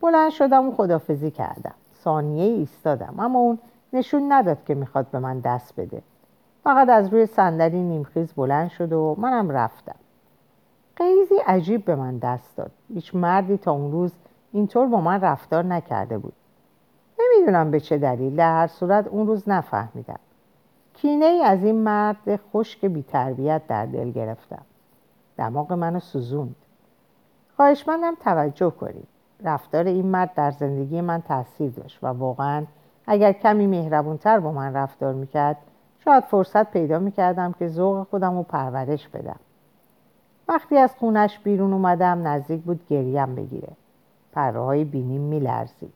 بلند 0.00 0.30
شدم 0.30 0.68
و 0.68 0.72
خدافزی 0.72 1.30
کردم. 1.30 1.74
ثانیه 2.04 2.44
ایستادم 2.44 3.14
اما 3.18 3.38
اون 3.38 3.58
نشون 3.92 4.32
نداد 4.32 4.64
که 4.64 4.74
می‌خواد 4.74 5.06
به 5.06 5.18
من 5.18 5.40
دست 5.40 5.80
بده. 5.80 6.02
فقط 6.64 6.88
از 6.88 7.08
روی 7.08 7.26
صندلی 7.26 7.82
نیمخیز 7.82 8.32
بلند 8.32 8.70
شد 8.70 8.92
و 8.92 9.16
منم 9.18 9.50
رفتم. 9.50 9.94
قیزی 11.02 11.34
عجیب 11.46 11.84
به 11.84 11.96
من 11.96 12.18
دست 12.18 12.56
داد. 12.56 12.70
هیچ 12.94 13.14
مردی 13.14 13.56
تا 13.56 13.72
اون 13.72 13.92
روز 13.92 14.12
اینطور 14.52 14.86
با 14.86 15.00
من 15.00 15.20
رفتار 15.20 15.64
نکرده 15.64 16.18
بود. 16.18 16.32
نمی‌دونم 17.20 17.70
به 17.70 17.80
چه 17.80 17.98
دلیل 17.98 18.36
در 18.36 18.52
هر 18.52 18.66
صورت 18.66 19.06
اون 19.06 19.26
روز 19.26 19.48
نفهمیدم. 19.48 20.18
کینه 20.94 21.24
ای 21.24 21.42
از 21.42 21.64
این 21.64 21.74
مرد 21.74 22.40
خشک 22.52 22.84
بیتربیت 22.84 23.62
در 23.68 23.86
دل 23.86 24.10
گرفتم. 24.10 24.62
دماغ 25.36 25.72
منو 25.72 26.00
سوزوند. 26.00 26.56
خواهشمندم 27.56 28.14
توجه 28.24 28.70
کنید. 28.70 29.08
رفتار 29.44 29.84
این 29.84 30.06
مرد 30.06 30.34
در 30.34 30.50
زندگی 30.50 31.00
من 31.00 31.22
تاثیر 31.22 31.70
داشت 31.70 31.98
و 32.02 32.06
واقعا 32.06 32.64
اگر 33.06 33.32
کمی 33.32 33.66
مهربونتر 33.66 34.40
با 34.40 34.52
من 34.52 34.74
رفتار 34.74 35.14
می‌کرد 35.14 35.56
شاید 36.04 36.24
فرصت 36.24 36.70
پیدا 36.70 36.98
می‌کردم 36.98 37.52
که 37.52 37.68
ذوق 37.68 38.06
خودم 38.10 38.36
رو 38.36 38.42
پرورش 38.42 39.08
بدم. 39.08 39.40
وقتی 40.52 40.76
از 40.76 40.94
خونش 40.94 41.38
بیرون 41.38 41.72
اومدم 41.72 42.28
نزدیک 42.28 42.60
بود 42.62 42.80
گریم 42.90 43.34
بگیره. 43.34 43.68
پره 44.32 44.60
های 44.60 44.84
بینیم 44.84 45.20
میلرزید. 45.20 45.92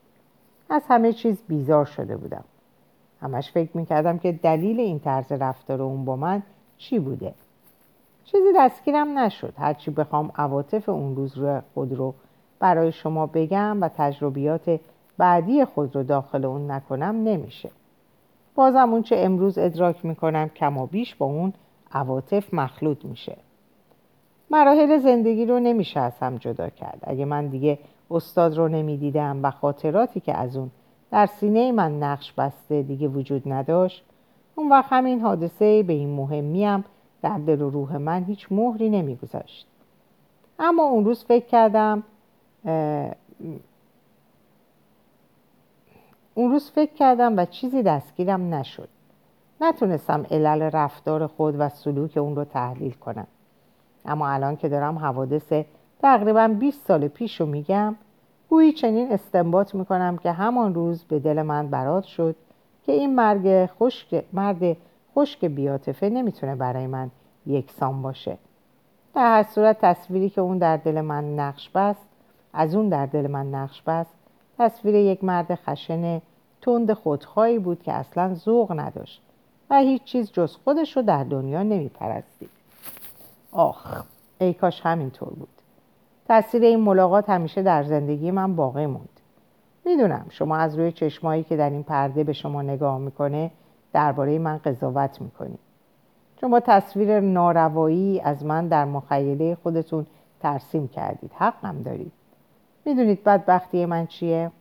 از 0.69 0.83
همه 0.89 1.13
چیز 1.13 1.37
بیزار 1.47 1.85
شده 1.85 2.17
بودم. 2.17 2.43
همش 3.21 3.51
فکر 3.51 3.77
می‌کردم 3.77 4.17
که 4.17 4.31
دلیل 4.31 4.79
این 4.79 4.99
طرز 4.99 5.31
رفتار 5.31 5.81
اون 5.81 6.05
با 6.05 6.15
من 6.15 6.43
چی 6.77 6.99
بوده. 6.99 7.33
چیزی 8.25 8.53
دستگیرم 8.55 9.19
نشد. 9.19 9.53
هرچی 9.57 9.91
بخوام 9.91 10.31
عواطف 10.35 10.89
اون 10.89 11.15
روز 11.15 11.37
رو 11.37 11.61
خود 11.73 11.93
رو 11.93 12.13
برای 12.59 12.91
شما 12.91 13.25
بگم 13.25 13.81
و 13.81 13.89
تجربیات 13.97 14.79
بعدی 15.17 15.65
خود 15.65 15.95
رو 15.95 16.03
داخل 16.03 16.45
اون 16.45 16.71
نکنم 16.71 17.23
نمیشه. 17.23 17.69
بازم 18.55 18.93
اون 18.93 19.03
چه 19.03 19.15
امروز 19.19 19.57
ادراک 19.57 20.05
می‌کنم 20.05 20.49
کم 20.49 20.77
و 20.77 20.85
بیش 20.85 21.15
با 21.15 21.25
اون 21.25 21.53
عواطف 21.91 22.53
مخلوط 22.53 23.05
میشه. 23.05 23.37
مراحل 24.49 24.97
زندگی 24.97 25.45
رو 25.45 25.59
نمیشه 25.59 25.99
از 25.99 26.19
هم 26.19 26.37
جدا 26.37 26.69
کرد. 26.69 26.99
اگه 27.03 27.25
من 27.25 27.47
دیگه 27.47 27.79
استاد 28.11 28.57
رو 28.57 28.67
نمی‌دیدم 28.67 29.39
و 29.43 29.51
خاطراتی 29.51 30.19
که 30.19 30.37
از 30.37 30.57
اون 30.57 30.71
در 31.11 31.25
سینه 31.25 31.71
من 31.71 31.99
نقش 31.99 32.33
بسته 32.33 32.83
دیگه 32.83 33.07
وجود 33.07 33.43
نداشت 33.45 34.05
اون 34.55 34.69
وقت 34.69 34.87
همین 34.89 35.21
حادثه 35.21 35.83
به 35.83 35.93
این 35.93 36.09
مهمیم 36.09 36.85
در 37.21 37.37
دل 37.37 37.61
و 37.61 37.69
روح 37.69 37.97
من 37.97 38.23
هیچ 38.23 38.47
مهری 38.51 38.89
نمیگذاشت. 38.89 39.67
اما 40.59 40.83
اون 40.83 41.05
روز 41.05 41.25
فکر 41.25 41.45
کردم 41.45 42.03
اون 46.33 46.51
روز 46.51 46.71
فکر 46.71 46.93
کردم 46.93 47.37
و 47.37 47.45
چیزی 47.45 47.83
دستگیرم 47.83 48.53
نشد. 48.53 48.89
نتونستم 49.61 50.25
علل 50.31 50.61
رفتار 50.61 51.27
خود 51.27 51.55
و 51.59 51.69
سلوک 51.69 52.17
اون 52.17 52.35
رو 52.35 52.43
تحلیل 52.43 52.93
کنم. 52.93 53.27
اما 54.07 54.29
الان 54.29 54.55
که 54.55 54.69
دارم 54.69 54.97
حوادث 54.97 55.53
تقریبا 56.01 56.47
20 56.47 56.87
سال 56.87 57.07
پیش 57.07 57.41
رو 57.41 57.45
میگم 57.45 57.95
گویی 58.49 58.73
چنین 58.73 59.11
استنباط 59.11 59.75
می‌کنم 59.75 60.17
که 60.17 60.31
همان 60.31 60.73
روز 60.73 61.03
به 61.03 61.19
دل 61.19 61.41
من 61.41 61.67
برات 61.67 62.03
شد 62.03 62.35
که 62.85 62.91
این 62.91 63.15
مرگ 63.15 63.65
خشک 63.65 64.23
مرد 64.33 64.77
خشک 65.15 65.45
بیاتفه 65.45 66.09
نمی‌تونه 66.09 66.55
برای 66.55 66.87
من 66.87 67.11
یکسان 67.45 68.01
باشه. 68.01 68.37
در 69.15 69.37
هر 69.37 69.43
صورت 69.43 69.77
تصویری 69.81 70.29
که 70.29 70.41
اون 70.41 70.57
در 70.57 70.77
دل 70.77 71.01
من 71.01 71.35
نقش 71.35 71.69
بست 71.69 72.07
از 72.53 72.75
اون 72.75 72.89
در 72.89 73.05
دل 73.05 73.27
من 73.27 73.51
نقش 73.51 73.81
بست 73.81 74.13
تصویر 74.57 74.95
یک 74.95 75.23
مرد 75.23 75.55
خشن 75.55 76.21
تند 76.61 76.93
خودخواهی 76.93 77.59
بود 77.59 77.83
که 77.83 77.93
اصلا 77.93 78.33
ذوق 78.33 78.79
نداشت 78.79 79.21
و 79.69 79.79
هیچ 79.79 80.03
چیز 80.03 80.31
جز 80.31 80.55
خودش 80.55 80.97
رو 80.97 81.03
در 81.03 81.23
دنیا 81.23 81.63
نمیپرستید. 81.63 82.56
آخ 83.57 84.03
ای 84.39 84.53
کاش 84.53 84.81
همینطور 84.81 85.29
بود. 85.29 85.49
تاثیر 86.27 86.63
این 86.63 86.79
ملاقات 86.79 87.29
همیشه 87.29 87.61
در 87.61 87.83
زندگی 87.83 88.31
من 88.31 88.55
باقی 88.55 88.85
موند. 88.85 89.19
می‌دونم 89.85 90.25
شما 90.29 90.57
از 90.57 90.79
روی 90.79 90.91
چشمایی 90.91 91.43
که 91.43 91.57
در 91.57 91.69
این 91.69 91.83
پرده 91.83 92.23
به 92.23 92.33
شما 92.33 92.61
نگاه 92.61 92.97
می‌کنه 92.97 93.51
درباره 93.93 94.39
من 94.39 94.57
قضاوت 94.57 95.21
می‌کنید 95.21 95.59
شما 96.41 96.59
تصویر 96.59 97.19
ناروایی 97.19 98.21
از 98.21 98.45
من 98.45 98.67
در 98.67 98.85
مخیله 98.85 99.57
خودتون 99.63 100.05
ترسیم 100.39 100.87
کردید. 100.87 101.31
حقم 101.35 101.81
دارید. 101.81 102.11
می‌دونید 102.85 103.23
بدبختی 103.23 103.85
من 103.85 104.07
چیه؟ 104.07 104.51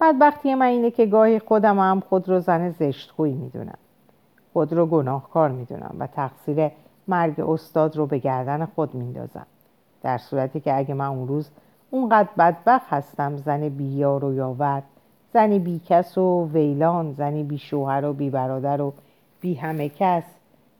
بدبختی 0.00 0.54
من 0.54 0.66
اینه 0.66 0.90
که 0.90 1.06
گاهی 1.06 1.38
خودم 1.38 1.78
هم 1.78 2.00
خود 2.00 2.28
رو 2.28 2.40
زن 2.40 2.70
زشتخویی 2.70 3.34
می‌دونم. 3.34 3.78
خود 4.52 4.72
رو 4.72 4.86
گناهکار 4.86 5.48
می‌دونم 5.48 5.96
و 5.98 6.06
تقصیر 6.06 6.70
مرگ 7.08 7.40
استاد 7.40 7.96
رو 7.96 8.06
به 8.06 8.18
گردن 8.18 8.66
خود 8.66 8.94
میندازم. 8.94 9.46
در 10.02 10.18
صورتی 10.18 10.60
که 10.60 10.76
اگه 10.76 10.94
من 10.94 11.06
اون 11.06 11.28
روز 11.28 11.50
اونقدر 11.90 12.28
بدبخت 12.38 12.86
هستم 12.88 13.36
زن 13.36 13.68
بیار 13.68 14.24
و 14.24 14.34
یاور 14.34 14.82
زنی 15.32 15.58
بیکس 15.58 16.18
و 16.18 16.48
ویلان 16.52 17.12
زنی 17.12 17.44
بی 17.44 17.58
شوهر 17.58 18.04
و 18.04 18.12
بی 18.12 18.30
برادر 18.30 18.80
و 18.80 18.92
بی 19.40 19.54
همه 19.54 19.88
کس 19.88 20.24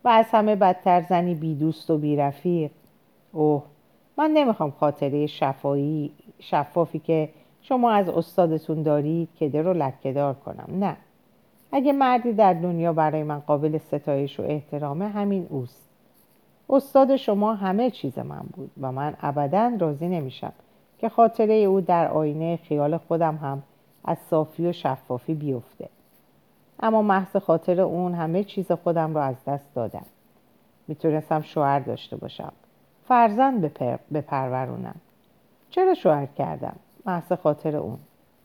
و 0.05 0.09
از 0.09 0.27
همه 0.33 0.57
بدتر 0.57 1.01
زنی 1.01 1.35
بی 1.35 1.55
دوست 1.55 1.91
و 1.91 1.99
بی 1.99 2.17
رفیق 2.17 2.71
اوه 3.33 3.63
من 4.19 4.31
نمی‌خوام 4.31 4.71
خاطره 4.71 5.27
شفایی 5.27 6.13
شفافی 6.39 6.99
که 6.99 7.29
شما 7.63 7.91
از 7.91 8.09
استادتون 8.09 8.83
دارید 8.83 9.29
کده 9.41 9.63
رو 9.63 9.73
لکهدار 9.73 10.35
کنم. 10.35 10.79
نه. 10.79 10.97
اگه 11.73 11.93
مردی 11.93 12.33
در 12.33 12.53
دنیا 12.55 12.93
برای 12.93 13.23
من 13.23 13.39
قابل 13.39 13.79
ستایش 13.79 14.41
و 14.41 14.43
احترامه 14.43 15.09
همین 15.09 15.47
اوست. 15.51 15.90
استاد 16.73 17.17
شما 17.17 17.55
همه 17.55 17.91
چیز 17.91 18.19
من 18.19 18.43
بود 18.53 18.71
و 18.81 18.93
من 18.93 19.15
ابدا 19.21 19.73
راضی 19.79 20.09
نمیشم 20.09 20.53
که 20.99 21.09
خاطره 21.09 21.55
او 21.55 21.81
در 21.81 22.09
آینه 22.09 22.57
خیال 22.57 22.97
خودم 22.97 23.37
هم 23.37 23.63
از 24.05 24.19
صافی 24.19 24.67
و 24.67 24.73
شفافی 24.73 25.35
بیفته. 25.35 25.89
اما 26.81 27.03
محض 27.03 27.37
خاطر 27.37 27.81
اون 27.81 28.15
همه 28.15 28.45
چیز 28.45 28.73
خودم 28.73 29.15
رو 29.15 29.21
از 29.21 29.37
دست 29.47 29.75
دادم. 29.75 30.07
می‌تونستم 30.89 31.41
شوهر 31.41 31.79
داشته 31.79 32.17
باشم. 32.17 32.53
فرزند 33.09 33.61
بپر... 33.61 33.97
بپرورونم 34.15 34.95
چرا 35.71 35.95
شوهر 35.95 36.27
کردم؟ 36.27 36.77
محض 37.07 37.33
خاطر 37.33 37.77
اون. 37.77 37.99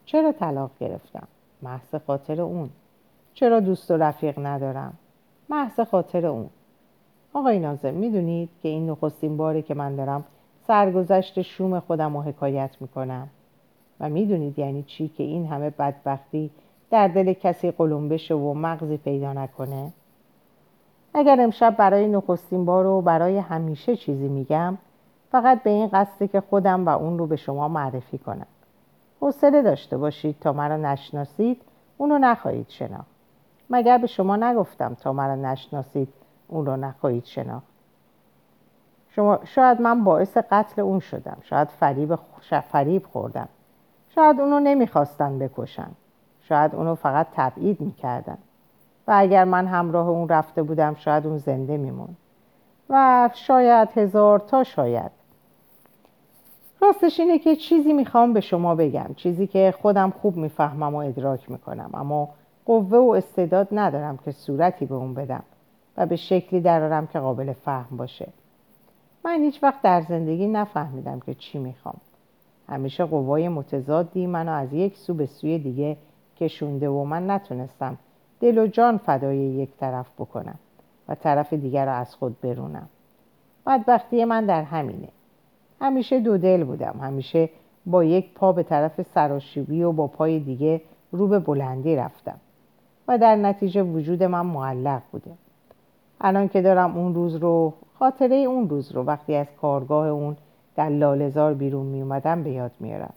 چرا 0.05 0.31
طلاق 0.31 0.71
گرفتم؟ 0.79 1.27
محض 1.61 1.95
خاطر 2.07 2.41
اون. 2.41 2.69
چرا 3.33 3.59
دوست 3.59 3.91
و 3.91 3.97
رفیق 3.97 4.39
ندارم؟ 4.45 4.93
محض 5.49 5.79
خاطر 5.79 6.25
اون. 6.25 6.49
آقای 7.35 7.59
نازم 7.59 7.93
می‌دونید 7.93 8.49
که 8.63 8.69
این 8.69 8.89
نخستین 8.89 9.37
باره 9.37 9.61
که 9.61 9.73
من 9.73 9.95
دارم 9.95 10.23
سرگذشت 10.67 11.41
شوم 11.41 11.79
خودم 11.79 12.17
رو 12.17 12.23
حکایت 12.23 12.69
می‌کنم. 12.79 13.27
و 13.99 14.09
می‌دونید 14.09 14.59
یعنی 14.59 14.83
چی 14.83 15.07
که 15.07 15.23
این 15.23 15.45
همه 15.45 15.69
بدبختی 15.69 16.49
در 16.91 17.07
دل 17.07 17.33
کسی 17.33 17.71
قلمبه 17.71 18.35
و 18.35 18.53
مغزی 18.53 18.97
پیدا 18.97 19.33
نکنه؟ 19.33 19.91
اگر 21.13 21.41
امشب 21.41 21.75
برای 21.77 22.07
نخستین 22.07 22.65
بار 22.65 22.85
و 22.85 23.01
برای 23.01 23.37
همیشه 23.37 23.95
چیزی 23.95 24.27
میگم 24.27 24.77
فقط 25.31 25.63
به 25.63 25.69
این 25.69 25.87
قصده 25.87 26.27
که 26.27 26.41
خودم 26.41 26.85
و 26.85 26.89
اون 26.89 27.17
رو 27.17 27.27
به 27.27 27.35
شما 27.35 27.67
معرفی 27.67 28.17
کنم. 28.17 28.47
حوصله 29.21 29.61
داشته 29.61 29.97
باشید 29.97 30.35
تا 30.41 30.53
مرا 30.53 30.77
نشناسید 30.77 31.61
اون 31.97 32.09
رو 32.09 32.17
نخواهید 32.17 32.69
شناخت. 32.69 33.15
مگر 33.69 33.97
به 33.97 34.07
شما 34.07 34.35
نگفتم 34.35 34.97
تا 35.01 35.13
مرا 35.13 35.35
نشناسید؟ 35.35 36.07
اون 36.47 36.65
رو 36.65 36.75
نخواهید 36.75 37.25
شناخت. 37.25 37.65
شما 39.09 39.39
شاید 39.43 39.81
من 39.81 40.03
باعث 40.03 40.37
قتل 40.37 40.81
اون 40.81 40.99
شدم. 40.99 41.37
شاید 41.41 41.67
فریب, 41.67 42.15
فریب 42.71 43.05
خوردم. 43.05 43.49
شاید 44.09 44.39
اونو 44.39 44.59
نمی‌خواستن 44.59 45.39
بکشن. 45.39 45.89
شاید 46.41 46.75
اونو 46.75 46.95
فقط 46.95 47.27
تبعید 47.33 47.81
می‌کردن. 47.81 48.37
و 49.07 49.13
اگر 49.15 49.43
من 49.43 49.67
همراه 49.67 50.09
اون 50.09 50.29
رفته 50.29 50.63
بودم 50.63 50.95
شاید 50.95 51.27
اون 51.27 51.37
زنده 51.37 51.77
میمون 51.77 52.15
و 52.89 53.29
شاید 53.33 53.89
هزار 53.95 54.39
تا 54.39 54.63
شاید. 54.63 55.11
راستش 56.81 57.19
اینه 57.19 57.39
که 57.39 57.55
چیزی 57.55 57.93
می‌خوام 57.93 58.33
به 58.33 58.41
شما 58.41 58.75
بگم. 58.75 59.13
چیزی 59.15 59.47
که 59.47 59.73
خودم 59.81 60.13
خوب 60.21 60.37
می‌فهمم 60.37 60.95
و 60.95 60.97
ادراک 60.97 61.51
می‌کنم. 61.51 61.89
اما 61.93 62.29
قوه 62.65 62.97
و 62.97 63.09
استعداد 63.17 63.67
ندارم 63.71 64.17
که 64.17 64.31
صورتی 64.31 64.85
به 64.85 64.95
اون 64.95 65.13
بدم. 65.13 65.43
و 65.97 66.05
به 66.05 66.15
شکلی 66.15 66.61
درارم 66.61 67.07
که 67.07 67.19
قابل 67.19 67.53
فهم 67.53 67.97
باشه. 67.97 68.27
من 69.25 69.41
هیچ 69.41 69.63
وقت 69.63 69.81
در 69.81 70.01
زندگی 70.01 70.47
نفهمیدم 70.47 71.19
که 71.19 71.33
چی 71.33 71.59
می‌خوام. 71.59 71.97
همیشه 72.69 73.05
قوای 73.05 73.49
متضادی 73.49 74.27
منو 74.27 74.51
از 74.51 74.73
یک 74.73 74.97
سو 74.97 75.13
به 75.13 75.25
سوی 75.25 75.59
دیگه 75.59 75.97
کشونده 76.37 76.89
و 76.89 77.03
من 77.03 77.31
نتونستم 77.31 77.97
دل 78.39 78.57
و 78.57 78.67
جان 78.67 78.97
فدای 78.97 79.37
یک 79.37 79.69
طرف 79.77 80.07
بکنم 80.19 80.59
و 81.07 81.15
طرف 81.15 81.53
دیگر 81.53 81.85
رو 81.85 81.91
از 81.91 82.15
خود 82.15 82.41
برونم. 82.41 82.89
بدبختی 83.67 84.25
من 84.25 84.45
در 84.45 84.63
همینه. 84.63 85.09
همیشه 85.81 86.19
دو 86.19 86.37
دل 86.37 86.63
بودم. 86.63 86.99
همیشه 87.01 87.49
با 87.85 88.03
یک 88.03 88.33
پا 88.33 88.51
به 88.51 88.63
طرف 88.63 89.01
سراشیبی 89.01 89.83
و 89.83 89.91
با 89.91 90.07
پای 90.07 90.39
دیگه 90.39 90.81
رو 91.11 91.27
به 91.27 91.39
بلندی 91.39 91.95
رفتم 91.95 92.39
و 93.07 93.17
در 93.17 93.35
نتیجه 93.35 93.83
وجود 93.83 94.23
من 94.23 94.45
معلق 94.45 95.01
بوده. 95.11 95.31
الان 96.21 96.47
که 96.47 96.61
دارم 96.61 96.97
اون 96.97 97.15
روز 97.15 97.35
رو 97.35 97.73
خاطره 97.99 98.35
اون 98.35 98.69
روز 98.69 98.91
رو 98.91 99.03
وقتی 99.03 99.35
از 99.35 99.47
کارگاه 99.61 100.07
اون 100.07 100.37
در 100.75 100.89
لالزار 100.89 101.53
بیرون 101.53 101.85
می 101.85 102.01
اومدم 102.01 102.43
به 102.43 102.49
یاد 102.49 102.71
میارم. 102.79 103.13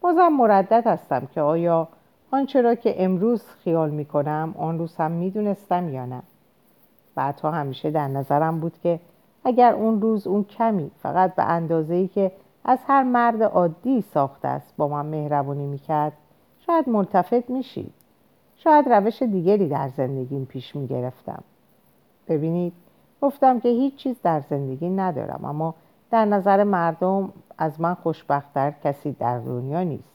بازم 0.00 0.28
مردد 0.28 0.86
هستم 0.86 1.28
که 1.34 1.40
آیا 1.40 1.88
آنچه 2.30 2.60
را 2.60 2.74
که 2.74 3.04
امروز 3.04 3.42
خیال 3.42 3.90
می 3.90 4.04
کنم 4.04 4.54
آن 4.58 4.78
روز 4.78 4.96
هم 4.96 5.10
می 5.10 5.30
دونستم 5.30 5.88
یا 5.88 6.06
نه. 6.06 6.22
بعدها 7.14 7.50
همیشه 7.50 7.90
در 7.90 8.08
نظرم 8.08 8.60
بود 8.60 8.78
که 8.82 9.00
اگر 9.44 9.72
اون 9.72 10.00
روز 10.00 10.26
اون 10.26 10.44
کمی 10.44 10.90
فقط 11.02 11.34
به 11.34 11.42
اندازه 11.42 11.94
ای 11.94 12.08
که 12.08 12.32
از 12.64 12.78
هر 12.86 13.02
مرد 13.02 13.42
عادی 13.42 14.00
ساخته 14.02 14.48
است 14.48 14.74
با 14.76 14.88
من 14.88 15.06
مهربونی 15.06 15.66
می‌کرد 15.66 16.12
شاید 16.66 16.88
ملتفت 16.88 17.50
میشید 17.50 17.92
شاید 18.56 18.88
روش 18.88 19.22
دیگری 19.22 19.68
در 19.68 19.88
زندگیم 19.88 20.44
پیش 20.44 20.76
می‌گرفتم. 20.76 21.42
ببینید. 22.28 22.72
گفتم 23.22 23.60
که 23.60 23.68
هیچ 23.68 23.96
چیز 23.96 24.16
در 24.22 24.40
زندگی 24.50 24.90
ندارم 24.90 25.44
اما 25.44 25.74
در 26.10 26.24
نظر 26.24 26.64
مردم 26.64 27.32
از 27.58 27.80
من 27.80 27.94
خوشبختتر 27.94 28.70
کسی 28.84 29.12
در 29.12 29.38
دنیا 29.38 29.82
نیست. 29.82 30.14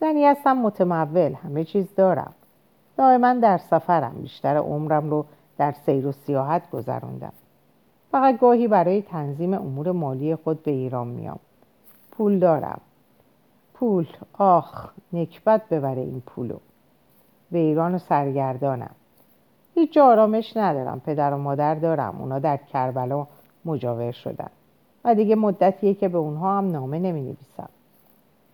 زنی 0.00 0.24
هستم 0.24 0.56
متمول 0.56 1.32
همه 1.32 1.64
چیز 1.64 1.94
دارم. 1.96 2.32
دائما 2.96 3.34
در 3.34 3.58
سفرم 3.58 4.14
بیشتر 4.22 4.56
عمرم 4.56 5.10
رو 5.10 5.24
در 5.58 5.72
سیر 5.72 6.06
و 6.06 6.12
سیاحت 6.12 6.70
گذراندم 6.70 7.32
فقط 8.10 8.38
گاهی 8.38 8.68
برای 8.68 9.02
تنظیم 9.02 9.54
امور 9.54 9.92
مالی 9.92 10.36
خود 10.36 10.62
به 10.62 10.70
ایران 10.70 11.08
میام. 11.08 11.38
پول 12.10 12.38
دارم. 12.38 12.80
پول 13.74 14.06
آخ 14.38 14.88
نکبت 15.12 15.68
ببره 15.68 16.02
این 16.02 16.22
پولو. 16.26 16.56
به 17.50 17.58
ایران 17.58 17.94
و 17.94 17.98
سرگردانم. 17.98 18.94
هیچ 19.74 19.96
آرامش 19.96 20.56
ندارم. 20.56 21.00
پدر 21.00 21.34
و 21.34 21.38
مادر 21.38 21.74
دارم. 21.74 22.16
اونا 22.20 22.38
در 22.38 22.56
کربلا 22.56 23.26
مجاور 23.64 24.12
شدن. 24.12 24.50
و 25.04 25.14
دیگه 25.14 25.36
مدتیه 25.36 25.94
که 25.94 26.08
به 26.08 26.18
اونها 26.18 26.58
هم 26.58 26.70
نامه 26.70 26.98
نمی 26.98 27.22
نویسم 27.22 27.68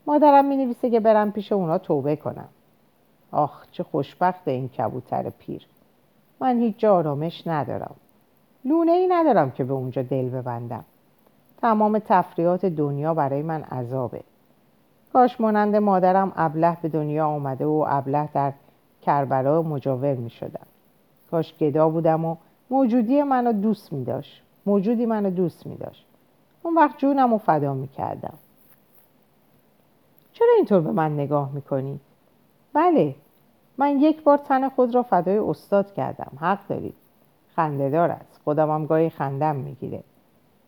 مادرم 0.06 0.44
می 0.44 0.56
نویسه 0.56 0.90
که 0.90 1.00
برم 1.00 1.32
پیش 1.32 1.52
اونا 1.52 1.78
توبه 1.78 2.16
کنم. 2.16 2.48
آخ 3.32 3.66
چه 3.70 3.82
خوشبخت 3.82 4.48
این 4.48 4.68
کبوتر 4.68 5.30
پیر. 5.30 5.66
من 6.40 6.58
هیچ 6.58 6.78
جا 6.78 6.94
آرامش 6.94 7.46
ندارم. 7.46 7.94
لونه 8.64 8.92
ای 8.92 9.06
ندارم 9.06 9.50
که 9.50 9.64
به 9.64 9.72
اونجا 9.72 10.02
دل 10.02 10.28
ببندم. 10.28 10.84
تمام 11.60 11.98
تفریات 11.98 12.66
دنیا 12.66 13.14
برای 13.14 13.42
من 13.42 13.62
عذابه. 13.62 14.20
کاش 15.12 15.40
مانند 15.40 15.76
مادرم 15.76 16.32
ابله 16.36 16.76
به 16.82 16.88
دنیا 16.88 17.26
آمده 17.26 17.66
و 17.66 17.84
ابله 17.88 18.28
در 18.34 18.52
کربلا 19.02 19.62
مجاور 19.62 20.14
می 20.14 20.30
شدم 20.30 20.66
کاش 21.30 21.54
گدا 21.58 21.88
بودم 21.88 22.24
و 22.24 22.36
موجودی 22.70 23.22
منو 23.22 23.52
دوست 23.52 23.92
می 23.92 24.04
داشت 24.04 24.42
موجودی 24.66 25.06
منو 25.06 25.30
دوست 25.30 25.66
می 25.66 25.76
داشت 25.76 26.06
اون 26.62 26.74
وقت 26.74 26.98
جونم 26.98 27.30
رو 27.30 27.38
فدا 27.38 27.74
می 27.74 27.88
کردم 27.88 28.34
چرا 30.32 30.48
اینطور 30.56 30.80
به 30.80 30.90
من 30.90 31.14
نگاه 31.14 31.52
می 31.52 31.62
کنی؟ 31.62 32.00
بله 32.72 33.14
من 33.78 34.00
یک 34.00 34.22
بار 34.22 34.38
تن 34.38 34.68
خود 34.68 34.94
را 34.94 35.02
فدای 35.02 35.38
استاد 35.38 35.92
کردم. 35.92 36.32
حق 36.40 36.58
دارید. 36.68 36.94
خنده 37.56 37.98
است 38.00 38.40
خودم 38.44 38.70
هم 38.70 38.86
گاهی 38.86 39.10
خندم 39.10 39.56
می‌گیره. 39.56 40.02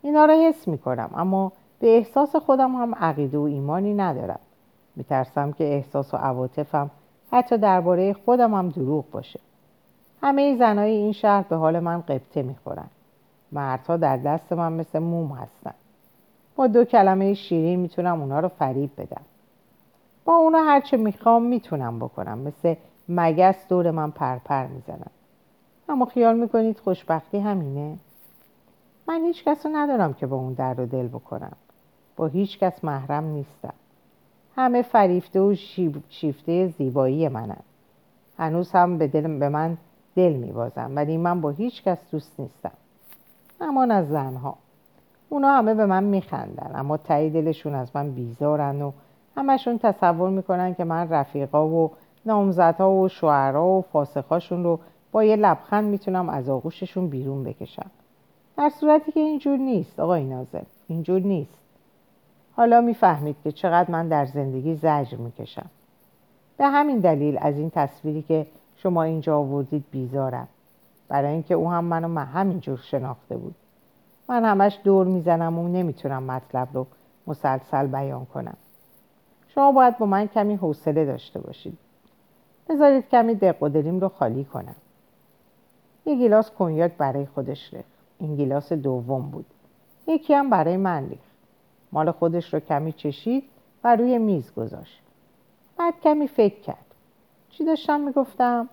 اینا 0.03 0.25
را 0.25 0.35
حس 0.35 0.69
می‌کنم 0.69 1.11
اما 1.15 1.53
به 1.81 1.97
احساس 1.97 2.37
خودم 2.37 2.75
هم 2.75 2.95
عقیده 2.95 3.39
و 3.39 3.43
ایمانی 3.43 3.95
ندارم. 3.95 4.41
میترسم 4.97 5.53
که 5.53 5.65
احساس 5.65 6.15
و 6.15 6.17
عواطفم 6.17 6.91
حتی 7.33 7.59
درباره 7.59 8.13
خودم 8.13 8.55
هم 8.55 8.69
دروغ 8.69 9.11
باشه. 9.11 9.41
همه 10.23 10.57
زنای 10.57 10.91
این 10.91 11.13
شهر 11.13 11.43
به 11.43 11.57
حال 11.57 11.81
من 11.81 12.01
قبطه 12.01 12.43
می‌خورن. 12.43 12.89
مردها 13.53 13.97
در 13.97 14.17
دست 14.17 14.53
من 14.53 14.73
مثل 14.73 14.99
موم 14.99 15.33
هستن. 15.33 15.75
با 16.57 16.67
دو 16.67 16.85
کلمه 16.85 17.35
شیرین 17.35 17.81
می‌تونم 17.81 18.21
اونا 18.21 18.41
رو 18.41 18.49
فریب 18.49 18.91
بدم. 18.99 19.23
با 20.25 20.35
اونا 20.35 20.63
هرچه 20.63 20.97
می‌خوام 20.97 21.43
می‌تونم 21.43 21.99
بکنم. 21.99 22.39
مثل 22.39 22.75
مگس 23.09 23.69
دور 23.69 23.91
من 23.91 24.11
پرپر 24.11 24.67
می‌زنم 24.67 25.11
اما 25.89 26.05
خیال 26.05 26.37
می‌کنید 26.37 26.79
خوشبختی 26.79 27.39
همینه؟ 27.39 27.99
من 29.09 29.25
هیچ 29.25 29.45
کس 29.45 29.67
رو 29.67 29.73
ندارم 29.75 30.15
که 30.15 30.27
با 30.27 30.37
اون 30.37 30.53
درد 30.53 30.81
و 30.81 30.87
دل 30.87 31.09
بکنم. 31.09 31.57
با 32.17 32.27
هیچ 32.27 32.59
کس 32.59 32.85
محرم 32.85 33.25
نیستم. 33.25 33.75
همه 34.57 34.83
فریفته 34.83 35.41
و 35.41 35.55
شیفته 36.09 36.67
زیبایی 36.67 37.29
منن. 37.29 37.63
هنوز 38.39 38.73
هم 38.73 38.99
به, 38.99 39.07
دل 39.07 39.39
به 39.39 39.49
من 39.49 39.77
دل 40.17 40.33
میبازم 40.33 40.93
ولی 40.95 41.17
من 41.17 41.41
با 41.41 41.51
هیچ 41.51 41.83
کس 41.83 41.99
دوست 42.11 42.41
نیستم. 42.41 42.73
اما 43.61 43.83
از 43.83 44.09
زنها. 44.09 44.55
اونا 45.29 45.49
همه 45.49 45.75
به 45.75 45.87
من 45.87 46.05
میخندن 46.05 46.71
اما 46.75 46.97
تایی 46.97 47.31
دلشون 47.31 47.75
از 47.75 47.91
من 47.95 48.11
بیزارن 48.11 48.83
و 48.83 48.93
همشون 49.37 49.79
تصور 49.79 50.31
می‌کنن 50.31 50.75
که 50.75 50.85
من 50.85 51.09
رفیقا 51.09 51.69
و 51.69 51.91
نامزدها 52.27 52.93
و 52.93 53.09
شوهرها 53.09 53.67
و 53.67 53.83
فاسخاشون 53.83 54.65
رو 54.65 54.79
با 55.13 55.25
یه 55.25 55.37
لبخند 55.37 55.85
می‌تونم 55.85 56.29
از 56.29 56.49
آغوششون 56.49 57.09
بیرون 57.09 57.45
بکشم. 57.45 57.91
در 58.57 58.69
صورتی 58.69 59.13
که 59.13 59.21
اینجور 59.21 59.59
نیست 59.59 60.01
آقای 60.01 60.25
نازم 60.25 60.67
اینجور 60.89 61.21
نیست. 61.21 61.59
حالا 62.57 62.81
می‌فهمید 62.81 63.37
که 63.45 63.53
چقدر 63.53 63.91
من 63.91 64.09
در 64.09 64.27
زندگی 64.27 64.75
زجر 64.75 65.17
می‌کشم. 65.17 65.67
به 66.57 66.67
همین 66.67 66.99
دلیل 66.99 67.39
از 67.41 67.57
این 67.57 67.71
تصویری 67.71 68.23
که 68.23 68.47
شما 68.83 69.03
اینجا 69.03 69.39
آوردید 69.39 69.85
بیزارم. 69.91 70.49
برای 71.09 71.33
اینکه 71.33 71.55
او 71.55 71.71
هم 71.71 71.85
منو 71.85 72.19
همینجور 72.19 72.77
شناخته 72.77 73.37
بود. 73.37 73.55
من 74.29 74.45
همش 74.45 74.79
دور 74.85 75.07
می‌زنم 75.07 75.59
و 75.59 75.69
نمی‌تونم 75.69 76.23
مطلب 76.23 76.69
رو 76.75 76.87
مسلسل 77.27 77.87
بیان 77.87 78.25
کنم. 78.25 78.57
شما 79.49 79.73
باید 79.73 79.99
با 79.99 80.07
من 80.07 80.27
کمی 80.27 80.55
حوصله 80.55 81.05
داشته 81.05 81.41
باشید. 81.41 81.79
بذارید 82.69 83.09
کمی 83.09 83.35
دق 83.35 83.63
و 83.63 83.69
دلیم 83.69 84.01
رو 84.01 84.09
خالی 84.09 84.45
کنم. 84.45 84.77
یه 86.07 86.17
گیلاس 86.17 86.51
کنیاک 86.51 86.93
برای 86.93 87.27
خودش 87.27 87.75
ریخت. 87.75 87.89
این 88.19 88.37
گیلاس 88.37 88.73
دوم 88.73 89.31
بود. 89.31 89.47
یکی 90.07 90.35
هم 90.35 90.51
برای 90.51 90.77
من 90.77 91.09
ریخت. 91.09 91.23
مال 91.93 92.11
خودش 92.11 92.55
رو 92.55 92.61
کمی 92.61 92.93
چشید 92.93 93.45
و 93.85 93.97
روی 93.97 94.19
میز 94.19 94.55
گذاشت. 94.55 95.03
بعد 95.79 95.95
کمی 96.03 96.29
فکر 96.29 96.61
کرد. 96.61 96.88
چی 97.59 97.65
داشتم 97.65 98.01
می‌گفتم؟ 98.01 98.69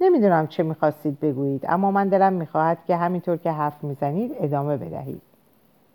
نمی‌دونم 0.00 0.46
چه 0.46 0.62
می‌خواستید 0.62 1.20
بگویید 1.20 1.64
اما 1.68 1.90
من 1.90 2.08
دلم 2.08 2.32
می‌خواهد 2.32 2.78
که 2.86 2.96
همینطور 2.96 3.36
که 3.36 3.50
حرف 3.50 3.84
می‌زنید 3.84 4.32
ادامه 4.40 4.76
بدهید. 4.76 5.22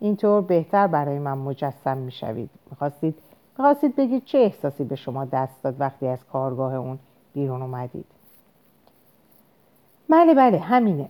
اینطور 0.00 0.40
بهتر 0.40 0.86
برای 0.86 1.18
من 1.18 1.38
مجسم 1.38 1.98
می‌شوید. 1.98 2.50
می‌خواستید 2.70 3.14
می‌خواستید 3.58 3.96
بگید 3.96 4.24
چه 4.24 4.38
احساسی 4.38 4.84
به 4.84 4.96
شما 4.96 5.24
دست 5.24 5.62
داد 5.62 5.80
وقتی 5.80 6.06
از 6.06 6.24
کارگاه 6.24 6.74
اون 6.74 6.98
بیرون 7.34 7.62
اومدید. 7.62 8.06
بله 10.08 10.34
بله 10.34 10.58
همینه. 10.58 11.08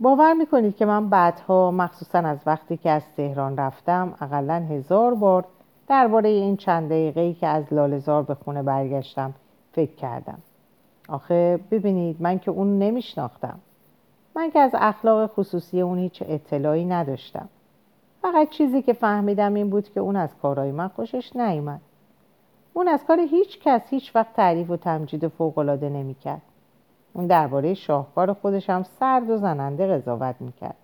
باور 0.00 0.32
می‌کنید 0.32 0.76
که 0.76 0.86
من 0.86 1.08
بعدها 1.08 1.70
مخصوصا 1.70 2.18
از 2.18 2.38
وقتی 2.46 2.76
که 2.76 2.90
از 2.90 3.02
تهران 3.16 3.56
رفتم 3.56 4.14
اقلا 4.20 4.66
هزار 4.70 5.14
بار 5.14 5.44
درباره 5.88 6.28
این 6.28 6.56
چند 6.56 6.88
دقیقه 6.88 7.32
که 7.32 7.46
از 7.46 7.72
لالزار 7.72 8.22
به 8.22 8.34
خونه 8.34 8.62
برگشتم 8.62 9.34
فکر 9.74 9.94
کردم. 9.94 10.38
آخه 11.08 11.60
ببینید 11.70 12.16
من 12.20 12.38
که 12.38 12.50
اون 12.50 12.78
نمیشناختم. 12.78 13.58
من 14.36 14.50
که 14.50 14.58
از 14.58 14.70
اخلاق 14.74 15.30
خصوصی 15.30 15.80
اون 15.80 15.98
هیچ 15.98 16.22
اطلاعی 16.26 16.84
نداشتم. 16.84 17.48
فقط 18.22 18.48
چیزی 18.48 18.82
که 18.82 18.92
فهمیدم 18.92 19.54
این 19.54 19.70
بود 19.70 19.88
که 19.88 20.00
اون 20.00 20.16
از 20.16 20.36
کارهای 20.42 20.72
من 20.72 20.88
خوشش 20.88 21.36
نیومد. 21.36 21.80
اون 22.72 22.88
از 22.88 23.04
کار 23.04 23.20
هیچ 23.20 23.60
کس 23.60 23.82
هیچ 23.90 24.16
وقت 24.16 24.32
تعریف 24.32 24.70
و 24.70 24.76
تمجید 24.76 25.28
فوقالعاده 25.28 25.88
نمی‌کرد. 25.88 26.42
اون 27.12 27.26
درباره 27.26 27.74
شاهکار 27.74 28.32
خودش 28.32 28.70
هم 28.70 28.82
سرد 28.82 29.30
و 29.30 29.36
زننده 29.36 29.86
قضاوت 29.86 30.36
می‌کرد. 30.40 30.76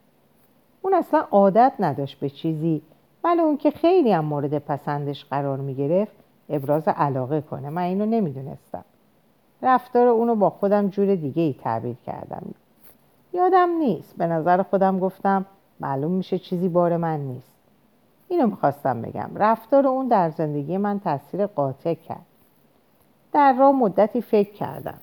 اون 0.82 0.94
اصلا 0.94 1.20
عادت 1.30 1.72
نداشت 1.80 2.20
به 2.20 2.30
چیزی 2.30 2.82
ولی 3.24 3.40
اون 3.40 3.56
که 3.56 3.70
خیلی 3.70 4.12
هم 4.12 4.24
مورد 4.24 4.58
پسندش 4.58 5.24
قرار 5.24 5.58
می‌گرفت 5.58 6.19
ابراز 6.50 6.88
علاقه 6.88 7.40
کنه. 7.40 7.70
من 7.70 7.82
اینو 7.82 8.06
نمی‌دونستم. 8.06 8.84
رفتار 9.62 10.08
اونو 10.08 10.34
با 10.34 10.50
خودم 10.50 10.88
جور 10.88 11.14
دیگه 11.14 11.42
ای 11.42 11.54
تعبیر 11.62 11.96
کردم. 12.06 12.42
یادم 13.32 13.68
نیست. 13.70 14.16
به 14.16 14.26
نظر 14.26 14.62
خودم 14.62 14.98
گفتم 14.98 15.46
معلوم 15.80 16.12
میشه 16.12 16.38
چیزی 16.38 16.68
بار 16.68 16.96
من 16.96 17.20
نیست. 17.20 17.52
اینو 18.28 18.46
می‌خواستم 18.46 19.02
بگم. 19.02 19.30
رفتار 19.36 19.86
اون 19.86 20.08
در 20.08 20.30
زندگی 20.30 20.76
من 20.76 21.00
تاثیر 21.00 21.46
قاطع 21.46 21.94
کرد. 21.94 22.26
در 23.32 23.52
راه 23.58 23.72
مدتی 23.72 24.22
فکر 24.22 24.52
کردم. 24.52 24.98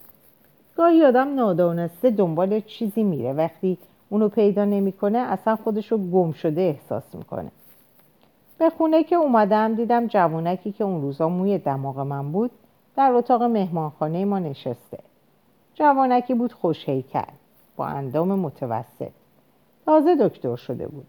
گاهی 0.77 1.03
آدم 1.03 1.36
نادانسته 1.36 2.10
دنبال 2.10 2.60
چیزی 2.60 3.03
میره. 3.03 3.33
وقتی 3.33 3.77
اونو 4.10 4.29
پیدا 4.29 4.65
نمی‌کنه 4.65 5.17
اصلا 5.17 5.55
خودشو 5.55 5.97
گم 5.97 6.31
شده 6.31 6.62
احساس 6.62 7.15
می‌کنه. 7.15 7.51
به 8.58 8.70
خونه 8.70 9.04
که 9.04 9.15
اومدم 9.15 9.76
دیدم 9.76 10.08
جوونکی 10.08 10.72
که 10.72 10.84
اون 10.84 11.02
روزا 11.02 11.30
موی 11.30 11.58
دماغ 11.58 12.00
من 12.00 12.32
بود 12.32 12.52
در 12.96 13.12
اتاق 13.12 13.43
مهمانخانه 13.43 14.26
ما 14.26 14.39
نشسته. 14.39 15.00
جوانکی 15.74 16.34
بود 16.34 16.54
خوش 16.54 16.89
هیکل 16.89 17.22
با 17.76 17.86
اندام 17.86 18.39
متوسط. 18.39 19.12
تازه 19.86 20.15
دکتر 20.15 20.56
شده 20.56 20.88
بود. 20.88 21.06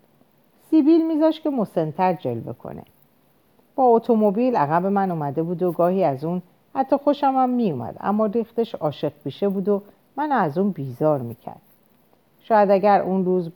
سیبیل 0.70 1.06
میذاش 1.06 1.40
که 1.40 1.50
مسنتر 1.50 2.12
جلوه 2.12 2.52
کنه. 2.52 2.82
با 3.74 3.84
اتومبیل 3.84 4.56
عقب 4.56 4.86
من 4.86 5.10
اومده 5.10 5.42
بود 5.42 5.62
و 5.62 5.72
گاهی 5.72 6.04
از 6.04 6.24
اون 6.24 6.42
حتی 6.74 6.96
خوشم 6.96 7.34
هم 7.36 7.50
میومد 7.50 7.96
اما 8.00 8.26
ریختش 8.26 8.74
عاشق 8.74 9.12
پیشه 9.24 9.48
بود 9.48 9.68
و 9.68 9.82
من 10.16 10.32
از 10.32 10.58
اون 10.58 10.70
بیزار 10.70 11.18
می‌کرد. 11.18 11.60
شاید 12.40 12.70
اگر 12.70 13.02
اون 13.02 13.24
روز 13.24 13.50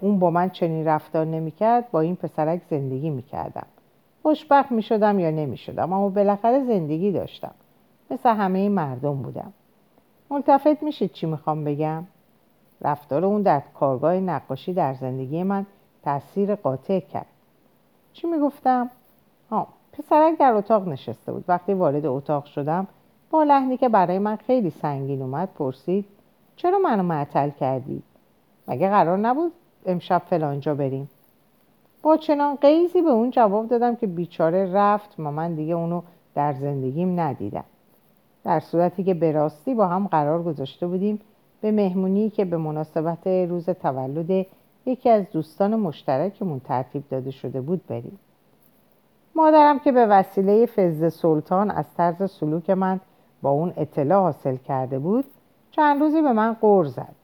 اون 0.00 0.18
با 0.18 0.30
من 0.30 0.50
چنین 0.50 0.86
رفتار 0.86 1.26
نمی‌کرد 1.26 1.90
با 1.90 2.00
این 2.00 2.16
پسرک 2.16 2.60
زندگی 2.70 3.10
می‌کردم. 3.10 3.66
خوشبخت 4.22 4.72
می‌شدم 4.72 5.18
یا 5.18 5.30
نمی‌شدم 5.30 5.92
اما 5.92 6.08
بالاخره 6.08 6.64
زندگی 6.64 7.12
داشتم. 7.12 7.54
مثل 8.10 8.28
همه 8.34 8.68
مردم 8.68 9.14
بودم. 9.14 9.52
ملتفت 10.30 10.82
میشید 10.82 11.12
چی 11.12 11.26
می‌خوام 11.26 11.64
بگم؟ 11.64 12.04
رفتار 12.82 13.24
اون 13.24 13.42
در 13.42 13.62
کارگاه 13.74 14.14
نقاشی 14.14 14.72
در 14.72 14.94
زندگی 14.94 15.42
من 15.42 15.66
تاثیر 16.04 16.54
قاطع 16.54 17.00
کرد. 17.00 17.26
چی 18.12 18.26
می‌گفتم؟ 18.26 18.90
ها 19.50 19.66
پسرک 19.92 20.38
در 20.38 20.52
اتاق 20.52 20.88
نشسته 20.88 21.32
بود. 21.32 21.44
وقتی 21.48 21.74
وارد 21.74 22.06
اتاق 22.06 22.44
شدم 22.44 22.86
با 23.30 23.42
لحنی 23.42 23.76
که 23.76 23.88
برای 23.88 24.18
من 24.18 24.36
خیلی 24.36 24.70
سنگین 24.70 25.22
اومد 25.22 25.48
پرسید 25.54 26.04
چرا 26.56 26.78
منو 26.78 27.02
معطل 27.02 27.50
کردی؟ 27.50 28.02
مگه 28.68 28.88
قرار 28.88 29.18
نبود 29.18 29.52
امشب 29.86 30.22
فلانجا 30.30 30.74
بریم؟ 30.74 31.10
با 32.02 32.16
چنان 32.16 32.56
قیزی 32.56 33.02
به 33.02 33.10
اون 33.10 33.30
جواب 33.30 33.68
دادم 33.68 33.96
که 33.96 34.06
بیچاره 34.06 34.72
رفت 34.72 35.14
و 35.18 35.22
من 35.22 35.54
دیگه 35.54 35.74
اونو 35.74 36.02
در 36.34 36.52
زندگیم 36.52 37.20
ندیدم. 37.20 37.64
در 38.44 38.60
صورتی 38.60 39.04
که 39.04 39.14
به 39.14 39.32
راستی 39.32 39.74
با 39.74 39.86
هم 39.86 40.06
قرار 40.06 40.42
گذاشته 40.42 40.86
بودیم 40.86 41.20
به 41.60 41.72
مهمونی 41.72 42.30
که 42.30 42.44
به 42.44 42.56
مناسبت 42.56 43.26
روز 43.26 43.70
تولد 43.70 44.46
یکی 44.86 45.10
از 45.10 45.24
دوستان 45.32 45.76
مشترکمون 45.76 46.60
ترتیب 46.60 47.04
داده 47.10 47.30
شده 47.30 47.60
بود 47.60 47.86
بریم. 47.86 48.18
مادرم 49.34 49.78
که 49.78 49.92
به 49.92 50.06
وسیله 50.06 50.66
فز 50.66 51.14
سلطان 51.14 51.70
از 51.70 51.94
طرز 51.96 52.30
سلوک 52.30 52.70
من 52.70 53.00
با 53.42 53.50
اون 53.50 53.72
اطلاع 53.76 54.22
حاصل 54.22 54.56
کرده 54.56 54.98
بود 54.98 55.24
چند 55.70 56.00
روزی 56.00 56.22
به 56.22 56.32
من 56.32 56.52
قور 56.52 56.84
زد. 56.84 57.14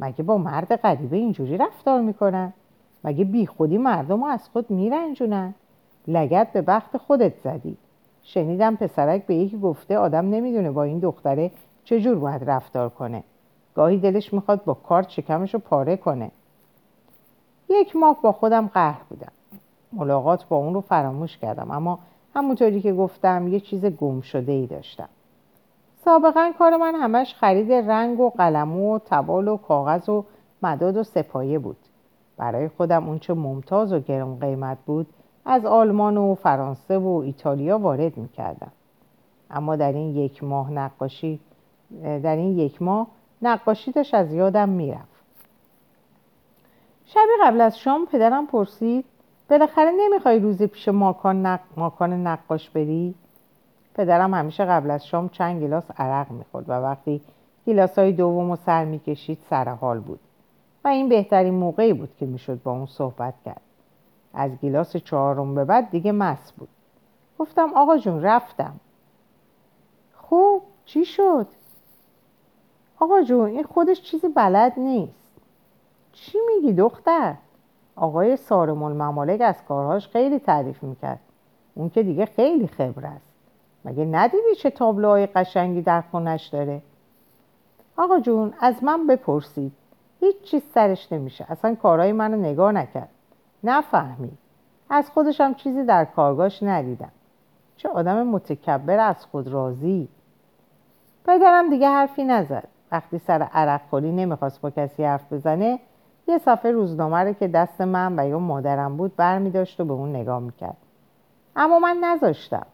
مگه 0.00 0.22
با 0.22 0.38
مرد 0.38 0.76
غریبه 0.76 1.16
اینجوری 1.16 1.56
رفتار 1.56 2.00
می‌کنن؟ 2.00 2.52
مگه 3.04 3.24
بی 3.24 3.46
خودی 3.46 3.78
مردم 3.78 4.22
از 4.22 4.48
خود 4.48 4.70
میرنجونن؟ 4.70 5.54
لگت 6.06 6.52
به 6.52 6.62
بخت 6.62 6.96
خودت 6.96 7.34
زدی. 7.44 7.76
شنیدم 8.22 8.76
پسرک 8.76 9.26
به 9.26 9.34
یکی 9.34 9.58
گفته 9.58 9.98
آدم 9.98 10.30
نمی‌دونه 10.30 10.70
با 10.70 10.82
این 10.82 10.98
دختره 10.98 11.50
چجور 11.84 12.18
باید 12.18 12.50
رفتار 12.50 12.88
کنه. 12.88 13.24
گاهی 13.74 13.98
دلش 13.98 14.32
می‌خواد 14.32 14.64
با 14.64 14.74
کارت 14.74 15.08
شکمش 15.08 15.54
رو 15.54 15.60
پاره 15.60 15.96
کنه. 15.96 16.30
یک 17.68 17.96
ماه 17.96 18.22
با 18.22 18.32
خودم 18.32 18.66
قهر 18.66 19.00
بودم. 19.08 19.32
ملاقات 19.92 20.48
با 20.48 20.56
اون 20.56 20.74
رو 20.74 20.80
فراموش 20.80 21.38
کردم 21.38 21.70
اما 21.70 21.98
همونطوری 22.34 22.80
که 22.80 22.92
گفتم 22.92 23.48
یه 23.48 23.60
چیز 23.60 23.84
گم 23.84 24.20
شده 24.20 24.52
ای 24.52 24.66
داشتم. 24.66 25.08
سابقا 26.08 26.52
کار 26.58 26.76
من 26.76 26.94
همش 26.94 27.34
خرید 27.34 27.72
رنگ 27.72 28.20
و 28.20 28.30
قلمو 28.30 28.96
و 28.96 28.98
تبال 28.98 29.48
و 29.48 29.56
کاغذ 29.56 30.08
و 30.08 30.24
مداد 30.62 30.96
و 30.96 31.02
سپایه 31.02 31.58
بود. 31.58 31.76
برای 32.36 32.68
خودم 32.68 33.08
اونچه 33.08 33.34
ممتاز 33.34 33.92
و 33.92 34.00
گرم 34.00 34.34
قیمت 34.34 34.78
بود 34.86 35.06
از 35.44 35.66
آلمان 35.66 36.16
و 36.16 36.34
فرانسه 36.34 36.98
و 36.98 37.08
ایتالیا 37.08 37.78
وارد 37.78 38.16
می‌کردم. 38.16 38.72
اما 39.50 39.76
در 39.76 39.92
این 39.92 40.16
یک 40.16 40.44
ماه 40.44 40.72
نقاشی 40.72 41.40
در 42.02 42.36
این 42.36 42.58
یک 42.58 42.82
ماه 42.82 43.06
نقاشی 43.42 43.92
از 44.12 44.32
یادم 44.32 44.68
می‌رفت. 44.68 45.24
شبی 47.04 47.32
قبل 47.42 47.60
از 47.60 47.78
شام 47.78 48.06
پدرم 48.06 48.46
پرسید 48.46 49.04
بالاخره 49.50 49.90
نمی‌خوای 49.98 50.38
روز 50.38 50.62
پیش 50.62 50.88
ماکان, 50.88 51.46
نق... 51.46 51.60
ماکان 51.76 52.26
نقاش 52.26 52.70
بری؟ 52.70 53.14
پدرم 53.98 54.34
همیشه 54.34 54.64
قبل 54.64 54.90
از 54.90 55.06
شام 55.06 55.28
چند 55.28 55.62
گلاس 55.62 55.90
عرق 55.96 56.30
می‌خورد 56.30 56.68
و 56.68 56.72
وقتی 56.72 57.20
گلاس 57.66 57.98
های 57.98 58.12
دوم 58.12 58.50
و 58.50 58.56
سر 58.56 58.84
می‌کشید 58.84 59.38
سر 59.50 59.68
حال 59.68 60.00
بود. 60.00 60.20
و 60.84 60.88
این 60.88 61.08
بهترین 61.08 61.54
موقعی 61.54 61.92
بود 61.92 62.16
که 62.16 62.26
می‌شد 62.26 62.62
با 62.62 62.72
اون 62.72 62.86
صحبت 62.86 63.34
کرد. 63.44 63.60
از 64.34 64.50
گلاس 64.62 64.96
چهارم 64.96 65.54
به 65.54 65.64
بعد 65.64 65.90
دیگه 65.90 66.12
مس 66.12 66.52
بود. 66.52 66.68
گفتم 67.38 67.70
آقا 67.74 67.96
جون 67.96 68.22
رفتم. 68.22 68.80
خوب 70.14 70.62
چی 70.84 71.04
شد؟ 71.04 71.46
آقا 73.00 73.22
جون 73.22 73.46
این 73.46 73.62
خودش 73.62 74.02
چیزی 74.02 74.28
بلد 74.28 74.72
نیست. 74.76 75.32
چی 76.12 76.38
میگی 76.46 76.72
دختر؟ 76.72 77.34
آقای 77.96 78.36
سارم 78.36 78.82
الممالک 78.82 79.40
از 79.40 79.64
کارهاش 79.64 80.08
خیلی 80.08 80.38
تعریف 80.38 80.82
می‌کرد. 80.82 81.20
اون 81.74 81.90
که 81.90 82.02
دیگه 82.02 82.26
خیلی 82.26 82.66
خبر 82.66 83.06
است. 83.06 83.27
مگه 83.84 84.04
ندیدی 84.04 84.54
چه 84.58 84.70
تابلوهای 84.70 85.26
قشنگی 85.26 85.82
در 85.82 86.00
خونش 86.00 86.46
داره؟ 86.46 86.82
آقا 87.96 88.20
جون 88.20 88.52
از 88.60 88.84
من 88.84 89.06
بپرسید. 89.06 89.72
هیچ 90.20 90.42
چیز 90.42 90.62
سرش 90.74 91.12
نمیشه. 91.12 91.46
اصلا 91.48 91.74
کارهای 91.74 92.12
منو 92.12 92.36
نگاه 92.36 92.72
نکرد. 92.72 93.08
نفهمید. 93.64 94.38
از 94.90 95.10
خودشم 95.10 95.54
چیزی 95.54 95.84
در 95.84 96.04
کارگاش 96.04 96.62
ندیدم. 96.62 97.12
چه 97.76 97.88
آدم 97.88 98.26
متکبر 98.26 98.98
از 98.98 99.26
خود 99.26 99.48
راضی. 99.48 100.08
پدرم 101.24 101.70
دیگه 101.70 101.88
حرفی 101.88 102.24
نزد. 102.24 102.68
وقتی 102.92 103.18
سر 103.18 103.42
عرق 103.42 103.80
خوری 103.90 104.12
نمی‌خواست 104.12 104.60
با 104.60 104.70
کسی 104.70 105.04
حرف 105.04 105.32
بزنه 105.32 105.78
یه 106.28 106.38
صفحه 106.38 106.70
روزنامه 106.70 107.18
رو 107.18 107.32
که 107.32 107.48
دست 107.48 107.80
من 107.80 108.18
و 108.18 108.28
یا 108.28 108.38
مادرم 108.38 108.96
بود 108.96 109.16
بر 109.16 109.42
و 109.78 109.84
به 109.84 109.92
اون 109.92 110.16
نگاه 110.16 110.38
می‌کرد. 110.38 110.76
اما 111.56 111.78
من 111.78 111.96
نذاشتم. 112.04 112.66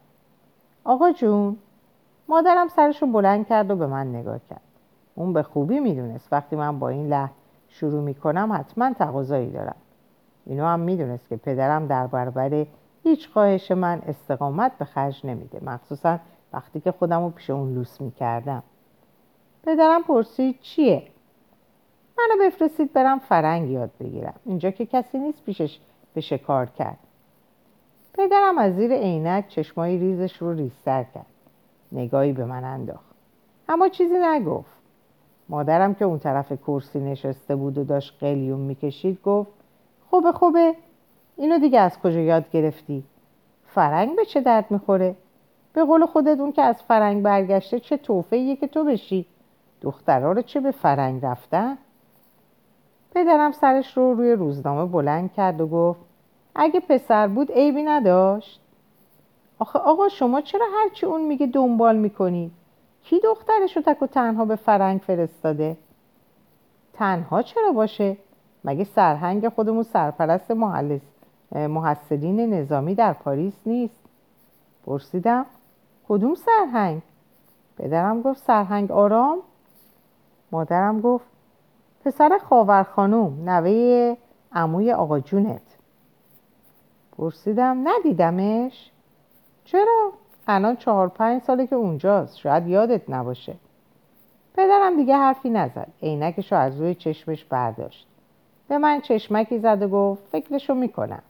آقا 0.85 1.11
جون 1.11 1.57
مادرم 2.27 2.67
سرش 2.67 3.01
رو 3.01 3.07
بلند 3.07 3.47
کرد 3.47 3.71
و 3.71 3.75
به 3.75 3.87
من 3.87 4.15
نگاه 4.15 4.39
کرد. 4.49 4.61
اون 5.15 5.33
به 5.33 5.43
خوبی 5.43 5.79
می‌دونست. 5.79 6.27
وقتی 6.33 6.55
من 6.55 6.79
با 6.79 6.89
این 6.89 7.07
لحن 7.07 7.31
شروع 7.69 8.01
می‌کنم 8.03 8.57
حتما 8.59 8.93
تقاضایی 8.93 9.51
دارم. 9.51 9.75
اینو 10.45 10.65
هم 10.65 10.79
می‌دونست 10.79 11.29
که 11.29 11.35
پدرم 11.35 11.87
در 11.87 12.07
برابر 12.07 12.65
هیچ 13.03 13.29
خواهش 13.29 13.71
من 13.71 14.01
استقامت 14.07 14.77
به 14.77 14.85
خرج 14.85 15.25
نمیده. 15.25 15.59
مخصوصا 15.63 16.19
وقتی 16.53 16.79
که 16.79 16.91
خودم 16.91 17.23
رو 17.23 17.29
پیش 17.29 17.49
اون 17.49 17.73
لوس 17.73 18.01
می‌کردم. 18.01 18.63
پدرم 19.63 20.03
پرسید 20.03 20.59
چیه؟ 20.61 21.03
منو 22.17 22.47
بفرستید 22.49 22.93
برم 22.93 23.19
فرنگ 23.19 23.69
یاد 23.69 23.91
بگیرم. 23.99 24.33
اینجا 24.45 24.71
که 24.71 24.85
کسی 24.85 25.19
نیست 25.19 25.43
پیشش 25.43 25.79
به 26.13 26.21
شکار 26.21 26.65
کرد. 26.65 26.97
پدرم 28.17 28.57
از 28.57 28.75
زیر 28.75 28.93
عینک 28.93 29.47
چشمای 29.47 29.97
ریزش 29.97 30.37
رو 30.37 30.53
ریستر 30.53 31.03
کرد. 31.03 31.25
نگاهی 31.91 32.33
به 32.33 32.45
من 32.45 32.63
انداخت. 32.63 33.15
اما 33.69 33.89
چیزی 33.89 34.15
نگفت. 34.23 34.75
مادرم 35.49 35.95
که 35.95 36.05
اون 36.05 36.19
طرف 36.19 36.51
کرسی 36.51 36.99
نشسته 36.99 37.55
بود 37.55 37.77
و 37.77 37.83
داشت 37.83 38.17
قلیون 38.19 38.59
می‌کشید 38.59 39.21
گفت 39.21 39.51
خوبه 40.09 40.31
خوبه. 40.31 40.75
اینو 41.37 41.59
دیگه 41.59 41.79
از 41.79 41.99
کجا 41.99 42.19
یاد 42.19 42.51
گرفتی؟ 42.51 43.03
فرنگ 43.65 44.15
به 44.15 44.25
چه 44.25 44.41
درد 44.41 44.71
می‌خوره؟ 44.71 45.15
به 45.73 45.85
قول 45.85 46.05
خودت 46.05 46.39
اون 46.39 46.51
که 46.51 46.61
از 46.61 46.81
فرنگ 46.81 47.23
برگشته 47.23 47.79
چه 47.79 47.97
توفه 47.97 48.55
که 48.55 48.67
تو 48.67 48.83
بشی؟ 48.83 49.25
دخترها 49.81 50.31
رو 50.31 50.41
چه 50.41 50.59
به 50.59 50.71
فرنگ 50.71 51.25
رفتن؟ 51.25 51.77
پدرم 53.15 53.51
سرش 53.51 53.97
رو 53.97 54.13
روی 54.13 54.31
روزنامه 54.31 54.91
بلند 54.91 55.33
کرد 55.33 55.61
و 55.61 55.67
گفت 55.67 55.99
اگه 56.55 56.79
پسر 56.79 57.27
بود 57.27 57.51
عیبی 57.51 57.83
نداشت. 57.83 58.61
آخه 59.59 59.79
آقا 59.79 60.09
شما 60.09 60.41
چرا 60.41 60.65
هرچی 60.77 61.05
اون 61.05 61.21
میگه 61.21 61.47
دنبال 61.47 61.95
می‌کنید 61.95 62.51
کی 63.03 63.19
دخترش 63.19 63.77
رو 63.77 63.83
تک 63.83 64.01
و 64.01 64.07
تنها 64.07 64.45
به 64.45 64.55
فرنگ 64.55 65.01
فرستاده؟ 65.01 65.77
تنها 66.93 67.41
چرا 67.41 67.71
باشه؟ 67.71 68.17
مگه 68.63 68.83
سرهنگ 68.83 69.49
خودمون 69.49 69.83
سرپرست 69.83 70.51
محصلین 71.51 72.53
نظامی 72.53 72.95
در 72.95 73.13
پاریس 73.13 73.53
نیست؟ 73.65 73.99
پرسیدم 74.85 75.45
کدوم 76.07 76.35
سرهنگ؟ 76.35 77.01
پدرم 77.77 78.21
گفت 78.21 78.43
سرهنگ 78.43 78.91
آرام. 78.91 79.39
مادرم 80.51 81.01
گفت 81.01 81.25
پسر 82.05 82.39
خاور 82.49 82.83
خانوم 82.83 83.49
نوه 83.49 84.15
عموی 84.51 84.91
آقا 84.91 85.19
جونت. 85.19 85.74
پرسیدم 87.17 87.87
ندیدمش؟ 87.87 88.91
چرا؟ 89.65 90.11
الان 90.47 90.75
چهار 90.75 91.07
پنج 91.07 91.41
ساله 91.41 91.67
که 91.67 91.75
اونجاست 91.75 92.37
شاید 92.37 92.67
یادت 92.67 93.09
نباشه. 93.09 93.55
پدرم 94.53 94.95
دیگه 94.95 95.15
حرفی 95.15 95.49
نزد 95.49 95.87
عینکش 96.01 96.51
رو 96.51 96.57
از 96.57 96.81
روی 96.81 96.95
چشمش 96.95 97.45
برداشت. 97.45 98.07
به 98.67 98.77
من 98.77 99.01
چشمکی 99.01 99.59
زد 99.59 99.81
و 99.81 99.87
گفت 99.87 100.23
فکرشو 100.31 100.73
می‌کنم. 100.73 101.21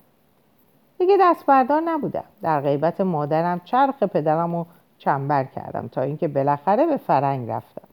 دیگه 0.97 1.17
دست 1.21 1.45
بردار 1.45 1.81
نبودم. 1.81 2.23
در 2.41 2.61
غیبت 2.61 3.01
مادرم 3.01 3.61
چرخ 3.65 4.03
پدرم 4.03 4.55
رو 4.55 4.65
چنبر 4.97 5.43
کردم 5.43 5.87
تا 5.87 6.01
اینکه 6.01 6.27
بالاخره 6.27 6.85
به 6.85 6.97
فرنگ 6.97 7.49
رفتم. 7.49 7.87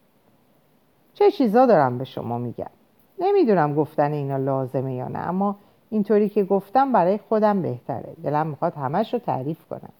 چه 1.14 1.30
چیزا 1.30 1.66
دارم 1.66 1.98
به 1.98 2.04
شما 2.04 2.38
میگم؟ 2.38 2.70
نمی‌دونم 3.18 3.74
گفتن 3.74 4.12
اینا 4.12 4.36
لازمه 4.36 4.94
یا 4.94 5.08
نه 5.08 5.18
اما 5.18 5.56
اینطوری 5.92 6.28
که 6.28 6.44
گفتم 6.44 6.92
برای 6.92 7.18
خودم 7.18 7.62
بهتره. 7.62 8.12
دلم 8.24 8.46
می‌خواد 8.46 8.74
همش 8.74 9.14
رو 9.14 9.20
تعریف 9.20 9.64
کنم. 9.70 9.92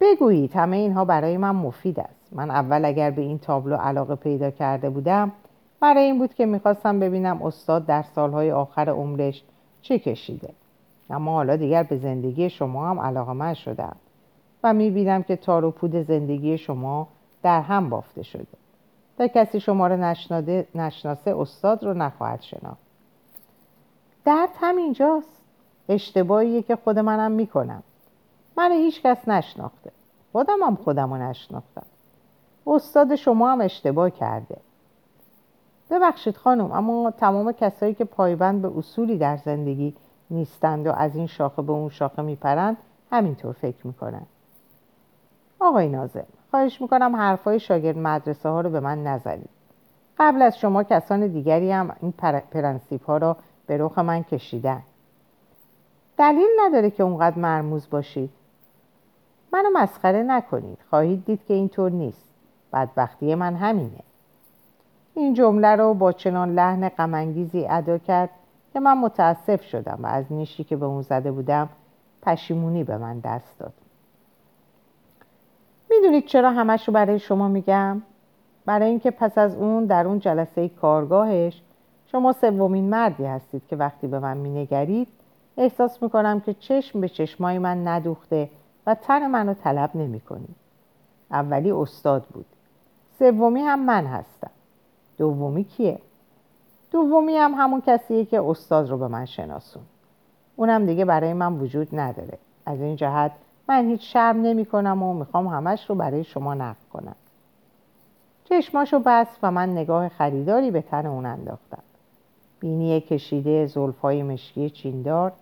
بگویید 0.00 0.56
همه 0.56 0.76
اینها 0.76 1.04
برای 1.04 1.36
من 1.36 1.50
مفید 1.50 2.00
است. 2.00 2.28
من 2.32 2.50
اول 2.50 2.84
اگر 2.84 3.10
به 3.10 3.22
این 3.22 3.38
تابلو 3.38 3.76
علاقه 3.76 4.14
پیدا 4.14 4.50
کرده 4.50 4.90
بودم 4.90 5.32
برای 5.80 6.02
این 6.02 6.18
بود 6.18 6.34
که 6.34 6.46
می‌خواستم 6.46 7.00
ببینم 7.00 7.42
استاد 7.42 7.86
در 7.86 8.02
سالهای 8.02 8.52
آخر 8.52 8.88
عمرش 8.88 9.42
چه 9.82 9.98
کشیده. 9.98 10.50
اما 11.10 11.32
حالا 11.32 11.56
دیگر 11.56 11.82
به 11.82 11.96
زندگی 11.96 12.50
شما 12.50 12.90
هم 12.90 13.00
علاقه 13.00 13.32
من 13.32 13.54
شدم 13.54 13.96
و 14.64 14.72
می‌بینم 14.72 15.22
که 15.22 15.36
تار 15.36 15.64
و 15.64 15.70
پود 15.70 15.96
زندگی 15.96 16.58
شما 16.58 17.08
در 17.42 17.60
هم 17.60 17.90
بافته 17.90 18.22
شده. 18.22 18.46
تا 19.18 19.26
کسی 19.26 19.60
شما 19.60 19.86
رو 19.86 19.96
نشناسه 20.74 21.36
استاد 21.38 21.84
رو 21.84 21.94
نخواهد 21.94 22.42
شناخت. 22.42 22.89
درد 24.24 24.48
همینجاست. 24.60 25.42
اشتباهیه 25.88 26.62
که 26.62 26.76
خود 26.76 26.98
منم 26.98 27.32
می‌کنم. 27.32 27.82
من 28.56 28.72
هیچ 28.72 29.02
کس 29.02 29.28
نشناخته. 29.28 29.90
خودم 30.32 30.62
هم 30.62 30.76
خودم 30.76 31.14
رو 31.14 31.22
نشناختم. 31.22 31.86
استاد 32.66 33.14
شما 33.14 33.52
هم 33.52 33.60
اشتباه 33.60 34.10
کرده. 34.10 34.56
ببخشید 35.90 36.36
خانم 36.36 36.72
اما 36.72 37.10
تمام 37.10 37.52
کسایی 37.52 37.94
که 37.94 38.04
پایبند 38.04 38.62
به 38.62 38.78
اصولی 38.78 39.18
در 39.18 39.36
زندگی 39.36 39.94
نیستند 40.30 40.86
و 40.86 40.92
از 40.92 41.16
این 41.16 41.26
شاخه 41.26 41.62
به 41.62 41.72
اون 41.72 41.88
شاخه 41.88 42.22
میپرند 42.22 42.76
همینطور 43.10 43.52
فکر 43.52 43.86
می‌کنن. 43.86 44.26
آقای 45.60 45.88
نازم 45.88 46.26
خواهش 46.50 46.80
می‌کنم 46.80 47.16
حرفای 47.16 47.60
شاگرد 47.60 47.98
مدرسه 47.98 48.48
ها 48.48 48.60
رو 48.60 48.70
به 48.70 48.80
من 48.80 49.02
نزنید. 49.02 49.48
قبل 50.18 50.42
از 50.42 50.58
شما 50.58 50.82
کسان 50.82 51.26
دیگری 51.26 51.72
هم 51.72 51.96
این 52.00 52.12
پرنسیپ 52.52 53.04
ها 53.04 53.16
را 53.16 53.36
به 53.70 53.76
رخ 53.78 53.98
من 53.98 54.22
کشیدن. 54.22 54.82
دلیل 56.18 56.48
نداره 56.60 56.90
که 56.90 57.02
اونقدر 57.02 57.38
مرموز 57.38 57.90
باشید 57.90 58.30
منو 59.52 59.70
مسخره 59.74 60.22
نکنید. 60.22 60.78
خواهید 60.90 61.24
دید 61.24 61.44
که 61.48 61.54
اینطور 61.54 61.90
نیست. 61.90 62.28
بدبختی 62.72 63.34
من 63.34 63.54
همینه. 63.54 64.00
این 65.14 65.34
جمله 65.34 65.68
رو 65.68 65.94
با 65.94 66.12
چنان 66.12 66.54
لحن 66.54 66.88
غمانگیزی 66.88 67.66
ادا 67.66 67.98
کرد 67.98 68.30
که 68.72 68.80
من 68.80 68.98
متاسف 68.98 69.62
شدم 69.62 69.98
و 70.02 70.06
از 70.06 70.32
نیشی 70.32 70.64
که 70.64 70.76
به 70.76 70.86
اون 70.86 71.02
زده 71.02 71.32
بودم 71.32 71.68
پشیمونی 72.22 72.84
به 72.84 72.98
من 72.98 73.18
دست 73.18 73.58
داد. 73.58 73.72
می‌دونید 75.90 76.26
چرا 76.26 76.50
همش 76.50 76.88
رو 76.88 76.94
برای 76.94 77.18
شما 77.18 77.48
میگم؟ 77.48 78.02
برای 78.66 78.88
اینکه 78.88 79.10
پس 79.10 79.38
از 79.38 79.54
اون 79.54 79.84
در 79.84 80.06
اون 80.06 80.18
جلسه 80.18 80.68
کارگاهش 80.68 81.62
شما 82.12 82.32
سومین 82.32 82.90
مردی 82.90 83.24
هستید 83.24 83.62
که 83.68 83.76
وقتی 83.76 84.06
به 84.06 84.18
من 84.18 84.36
مینگرید 84.36 85.08
احساس 85.56 86.02
می‌کنم 86.02 86.40
که 86.40 86.54
چشم 86.54 87.00
به 87.00 87.08
چشمای 87.08 87.58
من 87.58 87.88
ندوخته 87.88 88.50
و 88.86 88.94
تن 88.94 89.26
منو 89.26 89.54
طلب 89.54 89.90
نمی 89.94 90.22
اولی 91.30 91.70
استاد 91.70 92.24
بود. 92.24 92.46
سومی 93.18 93.60
هم 93.60 93.84
من 93.84 94.06
هستم. 94.06 94.50
دومی 95.18 95.64
کیه؟ 95.64 95.98
دومی 96.90 97.36
هم 97.36 97.54
همون 97.54 97.82
کسیه 97.86 98.24
که 98.24 98.42
استاد 98.42 98.90
رو 98.90 98.98
به 98.98 99.08
من 99.08 99.24
شناسون. 99.24 99.82
اونم 100.56 100.86
دیگه 100.86 101.04
برای 101.04 101.32
من 101.32 101.52
وجود 101.52 101.88
نداره. 101.92 102.38
از 102.66 102.80
این 102.80 102.96
جهت 102.96 103.32
من 103.68 103.88
هیچ 103.88 104.12
شرم 104.12 104.42
نمی 104.42 104.64
کنم 104.64 105.02
و 105.02 105.14
می‌خوام 105.14 105.46
همش 105.46 105.90
رو 105.90 105.94
برای 105.94 106.24
شما 106.24 106.54
نقل 106.54 106.84
کنم. 106.92 107.16
چشماشو 108.44 108.98
بست 108.98 109.38
و 109.42 109.50
من 109.50 109.72
نگاه 109.72 110.08
خریداری 110.08 110.70
به 110.70 110.82
تن 110.82 111.06
اون 111.06 111.26
انداختم. 111.26 111.82
بینی 112.60 113.00
کشیده 113.00 113.66
زلفای 113.66 114.22
مشکی 114.22 114.70
چیندار 114.70 115.32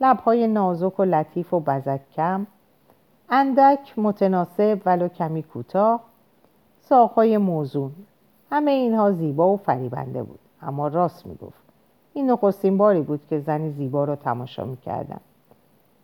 لبهای 0.00 0.46
نازک 0.46 1.00
و 1.00 1.04
لطیف 1.04 1.54
و 1.54 1.60
بزک 1.60 2.00
کم 2.16 2.46
اندک 3.30 3.94
متناسب 3.96 4.80
ولو 4.86 5.08
کمی 5.08 5.42
کوتاه 5.42 6.00
ساقهای 6.80 7.38
موزون. 7.38 7.92
همه 8.50 8.70
اینها 8.70 9.12
زیبا 9.12 9.52
و 9.52 9.56
فریبنده 9.56 10.22
بود. 10.22 10.38
اما 10.62 10.88
راست 10.88 11.26
می‌گفت. 11.26 11.62
این 12.12 12.30
نخستین 12.30 12.78
باری 12.78 13.00
بود 13.00 13.26
که 13.26 13.38
زنی 13.38 13.70
زیبا 13.70 14.04
رو 14.04 14.16
تماشا 14.16 14.64
می‌کردم. 14.64 15.20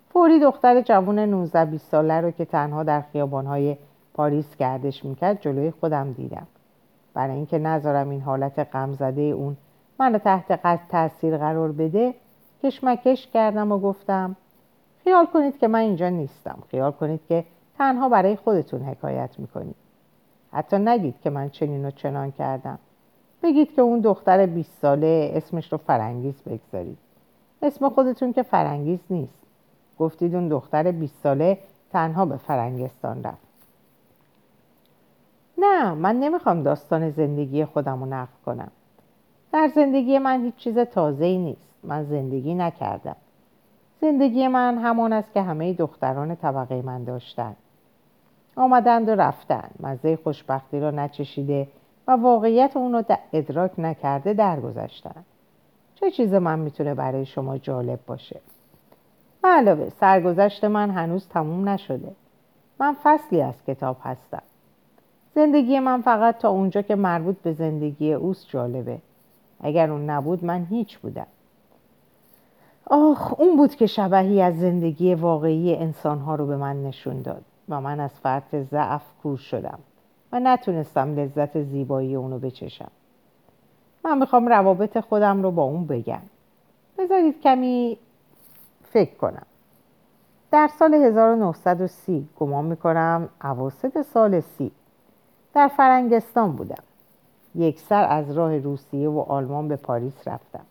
فوری 0.08 0.40
دختر 0.40 0.80
جوان 0.80 1.18
19 1.18 1.64
20 1.64 1.90
ساله 1.90 2.20
رو 2.20 2.30
که 2.30 2.44
تنها 2.44 2.82
در 2.82 3.00
خیابانهای 3.00 3.76
پاریس 4.14 4.56
گردش 4.56 5.04
می‌کرد 5.04 5.40
جلوی 5.40 5.70
خودم 5.70 6.12
دیدم. 6.12 6.46
برای 7.14 7.36
اینکه 7.36 7.58
نذارم 7.58 8.10
این 8.10 8.20
حالت 8.20 8.58
غمزده 8.72 9.22
اون 9.22 9.56
من 9.98 10.18
تحت 10.18 10.50
قصد 10.50 10.88
تاثیر 10.88 11.38
قرار 11.38 11.72
بده. 11.72 12.14
کشمکش 12.62 13.26
کردم 13.26 13.72
و 13.72 13.78
گفتم 13.78 14.36
خیال 15.04 15.26
کنید 15.26 15.58
که 15.58 15.68
من 15.68 15.78
اینجا 15.78 16.08
نیستم. 16.08 16.58
خیال 16.70 16.92
کنید 16.92 17.20
که 17.28 17.44
تنها 17.78 18.08
برای 18.08 18.36
خودتون 18.36 18.82
حکایت 18.82 19.30
می‌کنید. 19.38 19.76
حتی 20.52 20.78
نگید 20.78 21.20
که 21.20 21.30
من 21.30 21.50
چنین 21.50 21.84
و 21.84 21.90
چنان 21.90 22.30
کردم. 22.30 22.78
بگید 23.42 23.74
که 23.74 23.82
اون 23.82 24.00
دختر 24.00 24.46
20 24.46 24.78
ساله 24.82 25.32
اسمش 25.34 25.72
رو 25.72 25.78
فرنگیز 25.78 26.42
بگذارید. 26.42 26.98
اسم 27.62 27.88
خودتون 27.88 28.32
که 28.32 28.42
فرنگیز 28.42 29.00
نیست. 29.10 29.38
گفتید 29.98 30.34
اون 30.34 30.48
دختر 30.48 30.90
20 30.90 31.22
ساله 31.22 31.58
تنها 31.92 32.24
به 32.24 32.36
فرنگستان 32.36 33.22
رفت. 33.22 33.48
نه 35.58 35.94
من 35.94 36.20
نمی‌خوام 36.20 36.62
داستان 36.62 37.10
زندگی 37.10 37.64
خودم 37.64 38.00
رو 38.00 38.06
نقل 38.06 38.32
کنم. 38.46 38.70
در 39.52 39.70
زندگی 39.74 40.18
من 40.18 40.44
هیچ 40.44 40.56
چیز 40.56 40.78
تازه 40.78 41.24
ای 41.24 41.38
نیست. 41.38 41.74
من 41.82 42.04
زندگی 42.04 42.54
نکردم. 42.54 43.16
زندگی 44.00 44.48
من 44.48 44.78
همان 44.78 45.12
است 45.12 45.34
که 45.34 45.42
همه 45.42 45.72
دختران 45.72 46.34
طبقه 46.34 46.82
من 46.82 47.04
داشتند 47.04 47.56
آمدند 48.56 49.08
و 49.08 49.12
رفتند. 49.12 49.74
مزه 49.80 50.16
خوشبختی 50.16 50.80
را 50.80 50.90
نچشیده 50.90 51.68
و 52.08 52.12
واقعیت 52.12 52.76
اون 52.76 52.92
رو 52.92 53.02
ادراک 53.32 53.70
نکرده 53.78 54.32
درگذشتند 54.32 55.24
چه 55.94 56.10
چیز 56.10 56.34
من 56.34 56.58
می‌تونه 56.58 56.94
برای 56.94 57.26
شما 57.26 57.58
جالب 57.58 57.98
باشه؟ 58.06 58.40
علاوه 59.44 59.88
سرگذشت 59.88 60.64
من 60.64 60.90
هنوز 60.90 61.28
تموم 61.28 61.68
نشده. 61.68 62.12
من 62.80 62.96
فصلی 63.02 63.42
از 63.42 63.54
کتاب 63.66 63.96
هستم. 64.02 64.42
زندگی 65.34 65.78
من 65.78 66.02
فقط 66.02 66.38
تا 66.38 66.48
اونجا 66.48 66.82
که 66.82 66.94
مربوط 66.94 67.36
به 67.36 67.52
زندگی 67.52 68.12
اوست 68.12 68.48
جالبه. 68.48 68.98
اگر 69.60 69.90
اون 69.90 70.10
نبود 70.10 70.44
من 70.44 70.64
هیچ 70.70 70.98
بودم. 70.98 71.26
آخ 72.86 73.40
اون 73.40 73.56
بود 73.56 73.74
که 73.74 73.86
شبهی 73.86 74.42
از 74.42 74.58
زندگی 74.58 75.14
واقعی 75.14 75.74
انسانها 75.74 76.34
رو 76.34 76.46
به 76.46 76.56
من 76.56 76.82
نشون 76.82 77.22
داد 77.22 77.42
و 77.68 77.80
من 77.80 78.00
از 78.00 78.10
فرط 78.10 78.54
ضعف 78.54 79.02
کور 79.22 79.36
شدم 79.36 79.78
و 80.32 80.40
نتونستم 80.40 81.14
لذت 81.14 81.62
زیبایی 81.62 82.14
اونو 82.14 82.38
بچشم. 82.38 82.90
من 84.04 84.18
می‌خوام 84.18 84.48
روابط 84.48 85.00
خودم 85.00 85.42
رو 85.42 85.50
با 85.50 85.62
اون 85.62 85.86
بگم. 85.86 86.22
بذارید 86.98 87.40
کمی 87.40 87.98
فکر 88.82 89.14
کنم. 89.14 89.46
در 90.50 90.68
سال 90.78 90.94
1930 90.94 92.28
گمان 92.38 92.64
می‌کنم 92.64 93.28
عواسط 93.40 94.02
سال 94.02 94.40
سی 94.40 94.70
در 95.54 95.68
فرنگستان 95.68 96.52
بودم. 96.52 96.82
یک 97.58 97.80
سر 97.80 98.04
از 98.04 98.30
راه 98.30 98.58
روسیه 98.58 99.08
و 99.08 99.18
آلمان 99.18 99.68
به 99.68 99.76
پاریس 99.76 100.28
رفتم. 100.28 100.64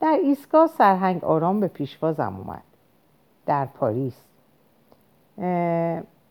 در 0.00 0.18
ایستگاه 0.22 0.66
سرهنگ 0.66 1.24
آرام 1.24 1.60
به 1.60 1.68
پیشوازم 1.68 2.36
اومد. 2.36 2.62
در 3.46 3.66
پاریس. 3.66 4.24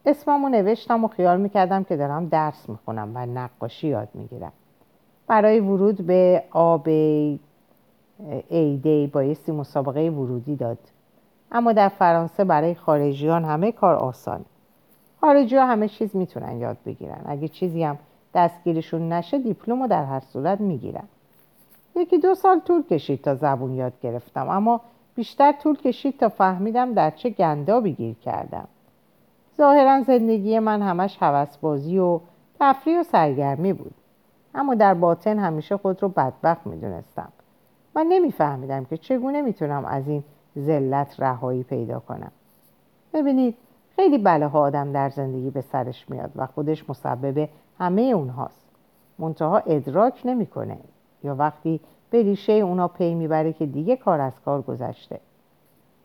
اسممو 0.06 0.50
نوشتم 0.50 1.04
و 1.04 1.08
خیال 1.08 1.42
می‌کردم 1.42 1.84
که 1.84 1.98
دارم 1.98 2.28
درس 2.28 2.70
می‌خونم 2.70 3.12
و 3.16 3.26
نقاشی 3.26 3.88
یاد 3.88 4.10
می‌گیرم. 4.14 4.52
برای 5.28 5.60
ورود 5.60 6.06
به 6.08 6.44
آب 6.52 6.88
ایدی 8.50 9.08
بایستی 9.08 9.52
مسابقه 9.52 10.10
ورودی 10.10 10.56
داد. 10.56 10.78
اما 11.52 11.74
در 11.74 11.90
فرانسه 11.90 12.44
برای 12.44 12.76
خارجیان 12.76 13.46
همه 13.46 13.72
کار 13.72 13.96
آسان. 13.96 14.46
خارجی 15.22 15.56
همه 15.56 15.88
چیز 15.88 16.16
می‌تونن 16.16 16.58
یاد 16.58 16.78
بگیرن. 16.86 17.22
اگه 17.26 17.48
چیزی 17.48 17.84
هم 17.84 17.98
دستگیرشون 18.36 19.14
نشه 19.14 19.40
دیپلم 19.40 19.82
رو 19.82 19.88
در 19.88 20.04
هر 20.04 20.20
صورت 20.20 20.62
می‌گیرن. 20.62 21.04
یکی 21.96 22.18
دو 22.18 22.36
سال 22.36 22.60
طول 22.60 22.84
کشید 22.84 23.22
تا 23.22 23.36
زبون 23.36 23.74
یاد 23.74 23.94
گرفتم 24.02 24.50
اما 24.50 24.82
بیشتر 25.16 25.52
طول 25.52 25.76
کشید 25.76 26.20
تا 26.20 26.30
فهمیدم 26.30 26.94
در 26.94 27.12
چه 27.12 27.30
گندابی 27.30 27.94
گیر 27.94 28.16
کردم. 28.16 28.68
ظاهرا 29.58 30.02
زندگی 30.02 30.60
من 30.60 30.82
همش 30.82 31.18
بازی 31.62 31.98
و 31.98 32.20
تفریح 32.60 33.00
و 33.00 33.04
سرگرمی 33.04 33.74
بود 33.74 33.94
اما 34.56 34.76
در 34.76 34.94
باطن 34.94 35.40
همیشه 35.40 35.78
خود 35.78 36.04
رو 36.04 36.10
بدبخت 36.10 36.68
می‌دونستم. 36.68 37.30
من 37.96 38.06
نمیفهمیدم 38.10 38.86
که 38.86 38.98
چگونه 38.98 39.42
می‌تونم 39.42 39.86
از 39.86 40.08
این 40.08 40.24
ذلت 40.60 41.16
رهایی 41.20 41.64
پیدا 41.64 42.00
کنم. 42.00 42.32
ببینید 43.14 43.56
خیلی 43.96 44.18
بله 44.18 44.46
آدم 44.46 44.92
در 44.92 45.10
زندگی 45.10 45.50
به 45.50 45.62
سرش 45.62 46.10
میاد 46.10 46.32
و 46.36 46.46
خودش 46.46 46.90
مسبب 46.90 47.50
همه 47.80 48.02
اونهاست. 48.02 48.66
منتها 49.20 49.58
ادراک 49.58 50.22
نمی‌کنه. 50.26 50.78
یا 51.24 51.36
وقتی 51.36 51.80
به 52.10 52.24
ریشه 52.24 52.54
اونا 52.54 52.88
پی 52.88 53.14
می‌بره 53.14 53.54
که 53.54 53.66
دیگه 53.66 53.96
کار 53.96 54.22
از 54.22 54.34
کار 54.46 54.62
گذشته. 54.62 55.20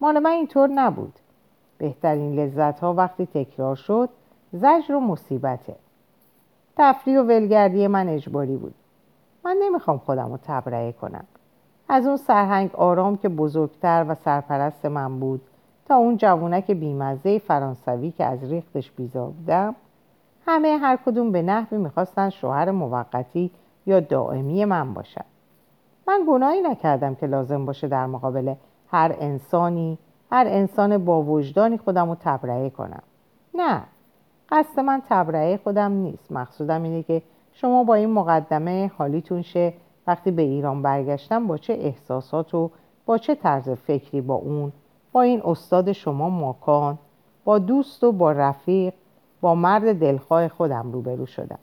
مال 0.00 0.18
من 0.18 0.30
اینطور 0.30 0.68
نبود. 0.68 1.12
بهترین 1.78 2.40
لذت 2.40 2.80
ها 2.80 2.94
وقتی 2.94 3.26
تکرار 3.26 3.76
شد 3.76 4.09
زجر 4.52 4.94
و 4.94 5.00
مصیبته. 5.00 5.76
تفریح 6.76 7.20
و 7.20 7.22
ولگردی 7.22 7.87
من 7.87 8.09
اجباری 8.09 8.56
بود. 8.56 8.74
من 9.44 9.56
نمی‌خوام 9.62 9.98
خودم 9.98 10.30
رو 10.30 10.38
تبرئه 10.42 10.92
کنم. 10.92 11.24
از 11.88 12.06
اون 12.06 12.16
سرهنگ 12.16 12.74
آرام 12.74 13.16
که 13.16 13.28
بزرگتر 13.28 14.06
و 14.09 14.14
سرپرست 14.14 14.87
من 14.87 15.20
بود 15.20 15.40
تا 15.88 15.96
اون 15.96 16.16
جوونک 16.16 16.70
بیمزه 16.70 17.38
فرانسوی 17.38 18.11
که 18.11 18.24
از 18.24 18.44
ریختش 18.44 18.90
بیزار 18.90 19.30
بودم 19.30 19.74
همه 20.46 20.79
هر 20.79 20.98
کدوم 21.07 21.33
به 21.33 21.42
نحوی 21.42 21.79
می‌خواستن 21.79 22.31
شوهر 22.31 22.70
موقتی 22.70 23.50
یا 23.87 24.00
دائمی 24.00 24.64
من 24.64 24.94
باشن. 24.94 25.24
من 26.09 26.20
گناهی 26.29 26.61
نکردم 26.61 27.14
که 27.14 27.26
لازم 27.26 27.66
باشه 27.66 27.88
در 27.88 28.07
مقابل 28.07 28.55
هر 28.88 29.16
انسانی 29.20 29.98
هر 30.31 30.44
انسان 30.48 31.05
با 31.05 31.22
وجدانی 31.22 31.79
خودم 31.79 32.09
رو 32.09 32.16
تبرئه 32.20 32.70
کنم. 32.70 33.03
نه 33.55 33.83
قصد 34.48 34.81
من 34.81 35.03
تبرئه 35.09 35.57
خودم 35.57 35.92
نیست. 35.92 36.33
مقصودم 36.33 36.83
اینه 36.83 37.03
که 37.03 37.22
شما 37.53 37.85
با 37.85 37.94
این 37.94 38.11
مقدمه 38.11 38.90
حالیتون 38.98 39.42
شه. 39.42 39.72
وقتی 40.07 40.31
به 40.31 40.42
ایران 40.42 40.83
برگشتم 40.83 41.46
با 41.46 41.57
چه 41.57 41.72
احساسات 41.72 42.55
و 42.55 42.70
با 43.07 43.18
چه 43.18 43.35
طرز 43.35 43.68
فکری 43.68 44.20
با 44.20 44.35
اون 44.35 44.72
با 45.12 45.22
این 45.22 45.42
استاد 45.44 45.92
شما 45.92 46.29
ماکان 46.29 46.98
با 47.44 47.59
دوست 47.59 48.05
و 48.05 48.12
با 48.12 48.33
رفیق 48.33 48.94
با 49.40 49.55
مرد 49.55 49.98
دلخواه 49.98 50.48
خودم 50.48 50.92
روبرو 50.92 51.26
شدم. 51.26 51.59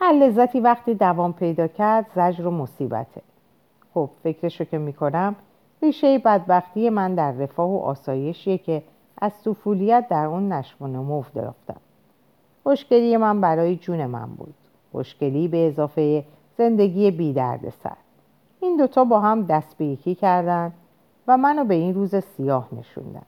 هر 0.00 0.12
لذتی 0.12 0.60
وقتی 0.60 0.94
دوام 0.94 1.32
پیدا 1.32 1.66
کرد 1.66 2.06
زجر 2.14 2.46
و 2.46 2.50
مصیبته. 2.50 3.22
خب 3.94 4.10
فکرشو 4.22 4.64
که 4.64 4.78
می‌کنم 4.78 5.36
ریشه 5.82 6.18
بدبختی 6.18 6.90
من 6.90 7.14
در 7.14 7.32
رفاه 7.32 7.70
و 7.70 7.78
آسایشیه 7.78 8.58
که 8.58 8.82
از 9.18 9.42
طفولیت 9.42 10.06
در 10.08 10.26
اون 10.26 10.52
نشو 10.52 10.84
و 10.84 10.86
نمو 10.86 11.22
درافتم 11.34 11.80
خوشگلی 12.62 13.16
من 13.16 13.40
برای 13.40 13.76
جون 13.76 14.06
من 14.06 14.26
بود. 14.26 14.54
خوشگلی 14.92 15.48
به 15.48 15.66
اضافه 15.66 16.24
زندگی 16.58 17.10
بی 17.10 17.32
درد 17.32 17.70
سر. 17.70 17.96
این 18.60 18.76
دوتا 18.76 19.04
با 19.04 19.20
هم 19.20 19.42
دست 19.42 19.78
به 19.78 19.84
یکی 19.84 20.14
کردن 20.14 20.72
و 21.26 21.36
منو 21.36 21.64
به 21.64 21.74
این 21.74 21.94
روز 21.94 22.16
سیاه 22.16 22.68
نشوندن. 22.78 23.26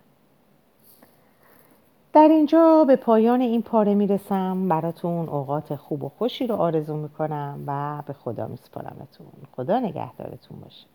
در 2.12 2.28
اینجا 2.28 2.84
به 2.84 2.96
پایان 2.96 3.40
این 3.40 3.62
پاره 3.62 3.94
می‌رسم. 3.94 4.68
براتون 4.68 5.28
اوقات 5.28 5.76
خوب 5.76 6.04
و 6.04 6.08
خوشی 6.08 6.46
رو 6.46 6.54
آرزو 6.54 6.96
می‌کنم 6.96 7.64
و 7.66 8.02
به 8.06 8.12
خدا 8.12 8.46
میسپارمتون. 8.46 9.26
خدا 9.56 9.78
نگهدارتون 9.80 10.60
باشه. 10.60 10.86